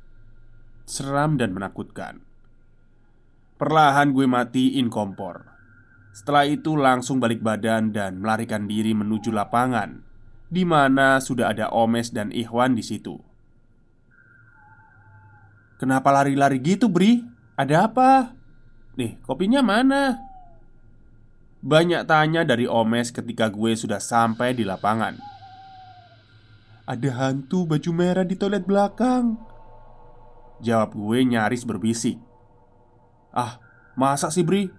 seram 0.88 1.36
dan 1.36 1.52
menakutkan. 1.52 2.24
Perlahan 3.60 4.16
gue 4.16 4.24
matiin 4.26 4.88
kompor. 4.88 5.52
Setelah 6.16 6.50
itu 6.50 6.74
langsung 6.74 7.22
balik 7.22 7.44
badan 7.44 7.94
dan 7.94 8.24
melarikan 8.24 8.66
diri 8.66 8.96
menuju 8.96 9.30
lapangan, 9.30 10.02
di 10.50 10.66
mana 10.66 11.22
sudah 11.22 11.54
ada 11.54 11.70
Omes 11.70 12.10
dan 12.10 12.34
Ikhwan 12.34 12.74
di 12.74 12.82
situ. 12.82 13.22
Kenapa 15.78 16.10
lari-lari 16.10 16.58
gitu, 16.58 16.90
Bri? 16.90 17.22
Ada 17.58 17.90
apa? 17.90 18.38
Nih, 18.94 19.18
kopinya 19.26 19.66
mana? 19.66 20.22
Banyak 21.66 22.06
tanya 22.06 22.46
dari 22.46 22.70
Omes 22.70 23.10
ketika 23.10 23.50
gue 23.50 23.74
sudah 23.74 23.98
sampai 23.98 24.54
di 24.54 24.62
lapangan. 24.62 25.18
Ada 26.86 27.10
hantu 27.18 27.66
baju 27.66 27.92
merah 27.92 28.24
di 28.24 28.38
toilet 28.38 28.64
belakang. 28.64 29.42
Jawab 30.62 30.98
gue 30.98 31.20
nyaris 31.22 31.62
berbisik 31.62 32.18
Ah, 33.30 33.62
masa 33.94 34.34
sih 34.34 34.42
Bri? 34.42 34.74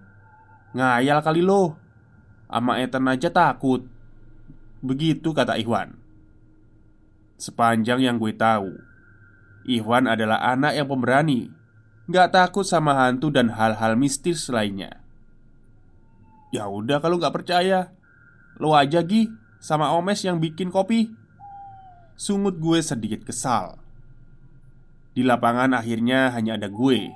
Ngayal 0.75 1.23
kali 1.23 1.39
lo 1.39 1.79
Ama 2.51 2.83
Ethan 2.83 3.07
aja 3.07 3.31
takut 3.31 3.87
Begitu 4.83 5.31
kata 5.31 5.55
Ikhwan 5.55 5.95
Sepanjang 7.39 8.03
yang 8.03 8.19
gue 8.19 8.35
tahu 8.35 8.75
Ikhwan 9.63 10.11
adalah 10.11 10.43
anak 10.43 10.75
yang 10.75 10.87
pemberani 10.91 11.47
Gak 12.09 12.33
takut 12.33 12.65
sama 12.65 12.97
hantu 12.97 13.29
dan 13.29 13.53
hal-hal 13.53 13.93
mistis 13.93 14.49
lainnya. 14.49 14.97
Ya 16.49 16.65
udah 16.65 16.97
kalau 16.97 17.21
gak 17.21 17.37
percaya 17.37 17.93
Lo 18.57 18.73
aja 18.73 19.05
Gi 19.05 19.29
Sama 19.61 19.93
Omes 19.93 20.25
yang 20.25 20.41
bikin 20.41 20.73
kopi. 20.73 21.13
Sungut 22.17 22.57
gue 22.57 22.81
sedikit 22.81 23.29
kesal. 23.29 23.77
Di 25.13 25.21
lapangan 25.21 25.77
akhirnya 25.77 26.33
hanya 26.33 26.57
ada 26.57 26.65
gue, 26.65 27.13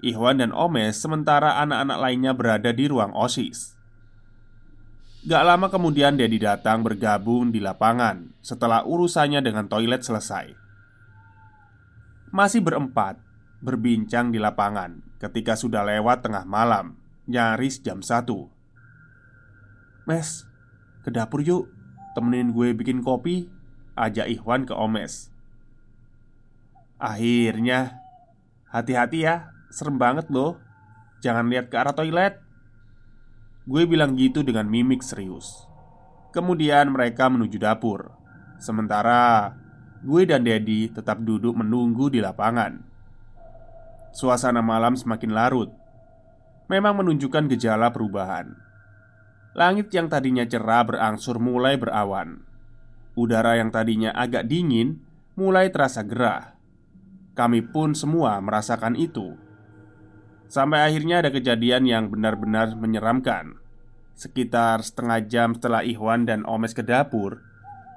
Ikhwan 0.00 0.40
dan 0.40 0.56
Omes 0.56 0.96
Sementara 0.96 1.60
anak-anak 1.60 1.98
lainnya 2.00 2.32
berada 2.32 2.72
di 2.72 2.88
ruang 2.88 3.12
OSIS. 3.12 3.76
Gak 5.28 5.44
lama 5.44 5.68
kemudian 5.68 6.16
Dedi 6.16 6.40
datang 6.40 6.80
bergabung 6.80 7.52
di 7.52 7.60
lapangan 7.60 8.32
Setelah 8.40 8.88
urusannya 8.88 9.44
dengan 9.44 9.68
toilet 9.68 10.00
selesai. 10.00 10.56
Masih 12.32 12.64
berempat 12.64 13.31
Berbincang 13.62 14.34
di 14.34 14.42
lapangan 14.42 14.98
Ketika 15.22 15.54
sudah 15.54 15.86
lewat 15.86 16.26
tengah 16.26 16.42
malam 16.42 16.98
Nyaris 17.30 17.78
jam 17.78 18.02
satu. 18.02 18.50
Mes, 20.02 20.42
ke 21.06 21.14
dapur 21.14 21.46
yuk 21.46 21.70
Temenin 22.18 22.50
gue 22.50 22.74
bikin 22.74 23.06
kopi 23.06 23.46
Ajak 23.94 24.26
Ikhwan 24.26 24.66
ke 24.66 24.74
Omes. 24.74 25.30
Akhirnya 26.98 28.02
Hati-hati 28.66 29.22
ya 29.22 29.54
Serem 29.70 29.94
banget 29.94 30.26
loh 30.26 30.58
Jangan 31.22 31.46
lihat 31.46 31.70
ke 31.70 31.78
arah 31.78 31.94
toilet. 31.94 32.42
Gue 33.62 33.86
bilang 33.86 34.18
gitu 34.18 34.42
dengan 34.42 34.66
mimik 34.66 35.06
serius. 35.06 35.70
Kemudian 36.34 36.90
mereka 36.90 37.30
menuju 37.30 37.62
dapur. 37.62 38.10
Sementara 38.58 39.54
Gue 40.02 40.26
dan 40.26 40.42
Dedi 40.42 40.90
tetap 40.90 41.22
duduk 41.22 41.54
menunggu 41.54 42.10
di 42.10 42.18
lapangan 42.18 42.91
Suasana 44.12 44.60
malam 44.60 44.94
semakin 44.94 45.32
larut 45.32 45.72
Memang 46.68 47.00
menunjukkan 47.00 47.50
gejala 47.56 47.90
perubahan 47.90 48.54
Langit 49.52 49.92
yang 49.92 50.08
tadinya 50.08 50.46
cerah 50.46 50.84
berangsur 50.84 51.40
mulai 51.40 51.80
berawan 51.80 52.44
Udara 53.18 53.56
yang 53.60 53.68
tadinya 53.68 54.12
agak 54.12 54.48
dingin 54.48 55.00
mulai 55.36 55.68
terasa 55.68 56.04
gerah 56.04 56.52
kami 57.32 57.64
pun 57.64 57.96
semua 57.96 58.36
merasakan 58.44 58.92
itu. 58.92 59.32
Sampai 60.52 60.84
akhirnya 60.84 61.24
ada 61.24 61.32
kejadian 61.32 61.88
yang 61.88 62.04
benar-benar 62.12 62.76
menyeramkan. 62.76 63.56
Sekitar 64.12 64.84
setengah 64.84 65.24
jam 65.24 65.56
setelah 65.56 65.80
Ikhwan 65.80 66.28
dan 66.28 66.44
Omes 66.44 66.76
ke 66.76 66.84
dapur, 66.84 67.40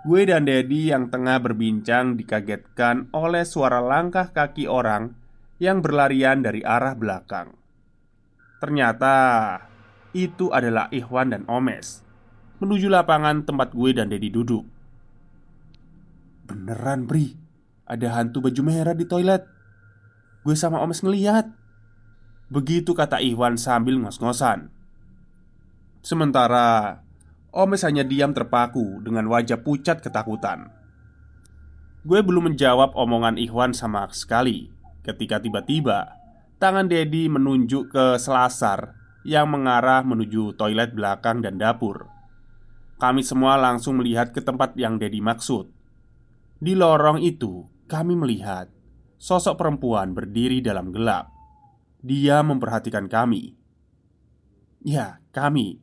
gue 0.08 0.22
dan 0.24 0.48
Dedi 0.48 0.88
yang 0.88 1.12
tengah 1.12 1.44
berbincang 1.44 2.16
dikagetkan 2.16 3.12
oleh 3.12 3.44
suara 3.44 3.84
langkah 3.84 4.32
kaki 4.32 4.72
orang 4.72 5.12
yang 5.60 5.80
berlarian 5.80 6.44
dari 6.44 6.62
arah 6.64 6.96
belakang. 6.96 7.56
Ternyata 8.60 9.16
itu 10.16 10.52
adalah 10.52 10.88
Ikhwan 10.92 11.36
dan 11.36 11.44
Omes 11.52 12.04
menuju 12.64 12.88
lapangan 12.88 13.44
tempat 13.44 13.76
gue 13.76 13.92
dan 13.92 14.08
Dedi 14.08 14.32
duduk. 14.32 14.64
Beneran, 16.48 17.04
Bri. 17.10 17.46
Ada 17.86 18.18
hantu 18.18 18.42
baju 18.42 18.62
merah 18.66 18.98
di 18.98 19.06
toilet 19.06 19.46
Gue 20.42 20.58
sama 20.58 20.82
Omes 20.82 21.06
ngeliat 21.06 21.46
Begitu 22.50 22.98
kata 22.98 23.22
Iwan 23.22 23.62
sambil 23.62 24.02
ngos-ngosan 24.02 24.74
Sementara 26.02 27.02
Omes 27.54 27.86
hanya 27.86 28.02
diam 28.02 28.34
terpaku 28.34 29.06
dengan 29.06 29.30
wajah 29.30 29.62
pucat 29.62 30.02
ketakutan 30.02 30.74
Gue 32.02 32.26
belum 32.26 32.54
menjawab 32.54 32.98
omongan 32.98 33.38
Iwan 33.38 33.78
sama 33.78 34.10
sekali 34.10 34.74
Ketika 35.06 35.38
tiba-tiba 35.38 36.18
Tangan 36.58 36.90
Dedi 36.90 37.30
menunjuk 37.30 37.94
ke 37.94 38.18
selasar 38.18 38.98
Yang 39.22 39.48
mengarah 39.54 40.02
menuju 40.02 40.58
toilet 40.58 40.98
belakang 40.98 41.46
dan 41.46 41.62
dapur. 41.62 42.10
Kami 42.98 43.22
semua 43.22 43.54
langsung 43.60 44.02
melihat 44.02 44.34
ke 44.34 44.42
tempat 44.42 44.74
yang 44.80 44.98
Dedi 44.98 45.22
maksud. 45.22 45.70
Di 46.58 46.74
lorong 46.74 47.22
itu 47.22 47.70
kami 47.86 48.18
melihat 48.18 48.72
Sosok 49.16 49.58
perempuan 49.58 50.14
berdiri 50.14 50.60
dalam 50.62 50.94
gelap. 50.94 51.32
Dia 52.06 52.46
memperhatikan 52.46 53.10
kami. 53.10 53.58
Ya, 54.86 55.18
kami. 55.34 55.82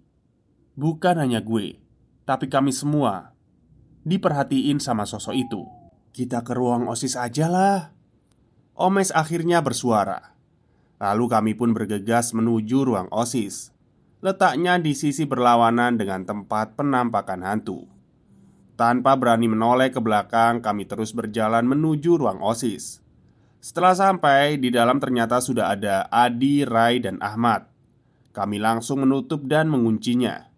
Bukan 0.78 1.18
hanya 1.18 1.42
gue 1.42 1.82
Tapi 2.22 2.46
kami 2.46 2.70
semua. 2.70 3.34
Diperhatiin 4.06 4.78
sama 4.78 5.02
sosok 5.02 5.34
itu. 5.34 5.62
Kita 6.14 6.46
ke 6.46 6.54
ruang 6.54 6.86
OSIS 6.86 7.18
aja 7.18 7.50
lah 7.50 8.01
Omes 8.72 9.12
akhirnya 9.12 9.60
bersuara. 9.60 10.32
Lalu 10.96 11.24
kami 11.28 11.52
pun 11.52 11.76
bergegas 11.76 12.32
menuju 12.32 12.88
ruang 12.88 13.08
OSIS. 13.12 13.68
Letaknya 14.24 14.80
di 14.80 14.96
sisi 14.96 15.28
berlawanan 15.28 16.00
dengan 16.00 16.24
tempat 16.24 16.78
penampakan 16.78 17.44
hantu. 17.44 17.84
Tanpa 18.78 19.12
berani 19.18 19.52
menoleh 19.52 19.92
ke 19.92 20.00
belakang 20.00 20.64
Kami 20.64 20.88
terus 20.88 21.12
berjalan 21.12 21.68
menuju 21.68 22.16
ruang 22.16 22.40
OSIS. 22.40 23.04
Setelah 23.60 23.92
sampai, 23.92 24.56
di 24.56 24.72
dalam 24.72 24.96
ternyata 24.98 25.38
sudah 25.38 25.76
ada 25.76 26.08
Adi, 26.08 26.64
Rai, 26.64 26.98
dan 26.98 27.20
Ahmad. 27.20 27.68
Kami 28.32 28.56
langsung 28.56 29.04
menutup 29.04 29.44
dan 29.44 29.68
menguncinya 29.68 30.48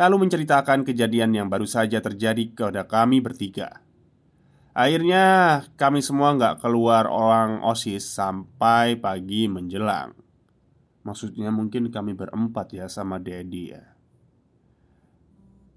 Lalu 0.00 0.26
menceritakan 0.26 0.82
kejadian 0.82 1.36
yang 1.36 1.46
baru 1.46 1.68
saja 1.68 2.00
terjadi 2.02 2.50
kepada 2.56 2.88
kami 2.88 3.20
bertiga 3.20 3.84
Akhirnya 4.70 5.24
kami 5.74 5.98
semua 6.00 6.34
nggak 6.38 6.62
keluar 6.62 7.10
orang 7.10 7.62
OSIS 7.66 8.06
sampai 8.06 8.94
pagi 8.98 9.50
menjelang. 9.50 10.14
Maksudnya 11.02 11.50
mungkin 11.50 11.90
kami 11.90 12.14
berempat 12.14 12.76
ya 12.76 12.86
sama 12.86 13.18
Dedi 13.18 13.72
ya. 13.72 13.82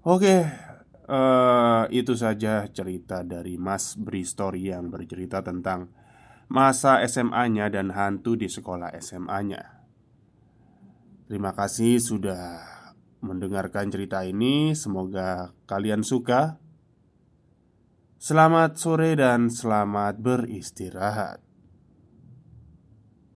Oke 0.04 0.44
uh, 1.08 1.88
Itu 1.88 2.12
saja 2.12 2.68
cerita 2.68 3.24
dari 3.24 3.56
Mas 3.56 3.96
Bristory 3.96 4.68
yang 4.68 4.92
bercerita 4.92 5.40
tentang 5.40 5.88
Masa 6.44 7.00
SMA-nya 7.08 7.72
dan 7.72 7.88
hantu 7.96 8.36
di 8.36 8.52
sekolah 8.52 8.92
SMA-nya 9.00 9.74
Terima 11.24 11.56
kasih 11.56 12.04
sudah 12.04 12.60
mendengarkan 13.24 13.88
cerita 13.88 14.20
ini. 14.28 14.76
Semoga 14.76 15.56
kalian 15.64 16.04
suka 16.04 16.60
Selamat 18.24 18.80
sore 18.80 19.20
dan 19.20 19.52
selamat 19.52 20.16
beristirahat. 20.16 21.43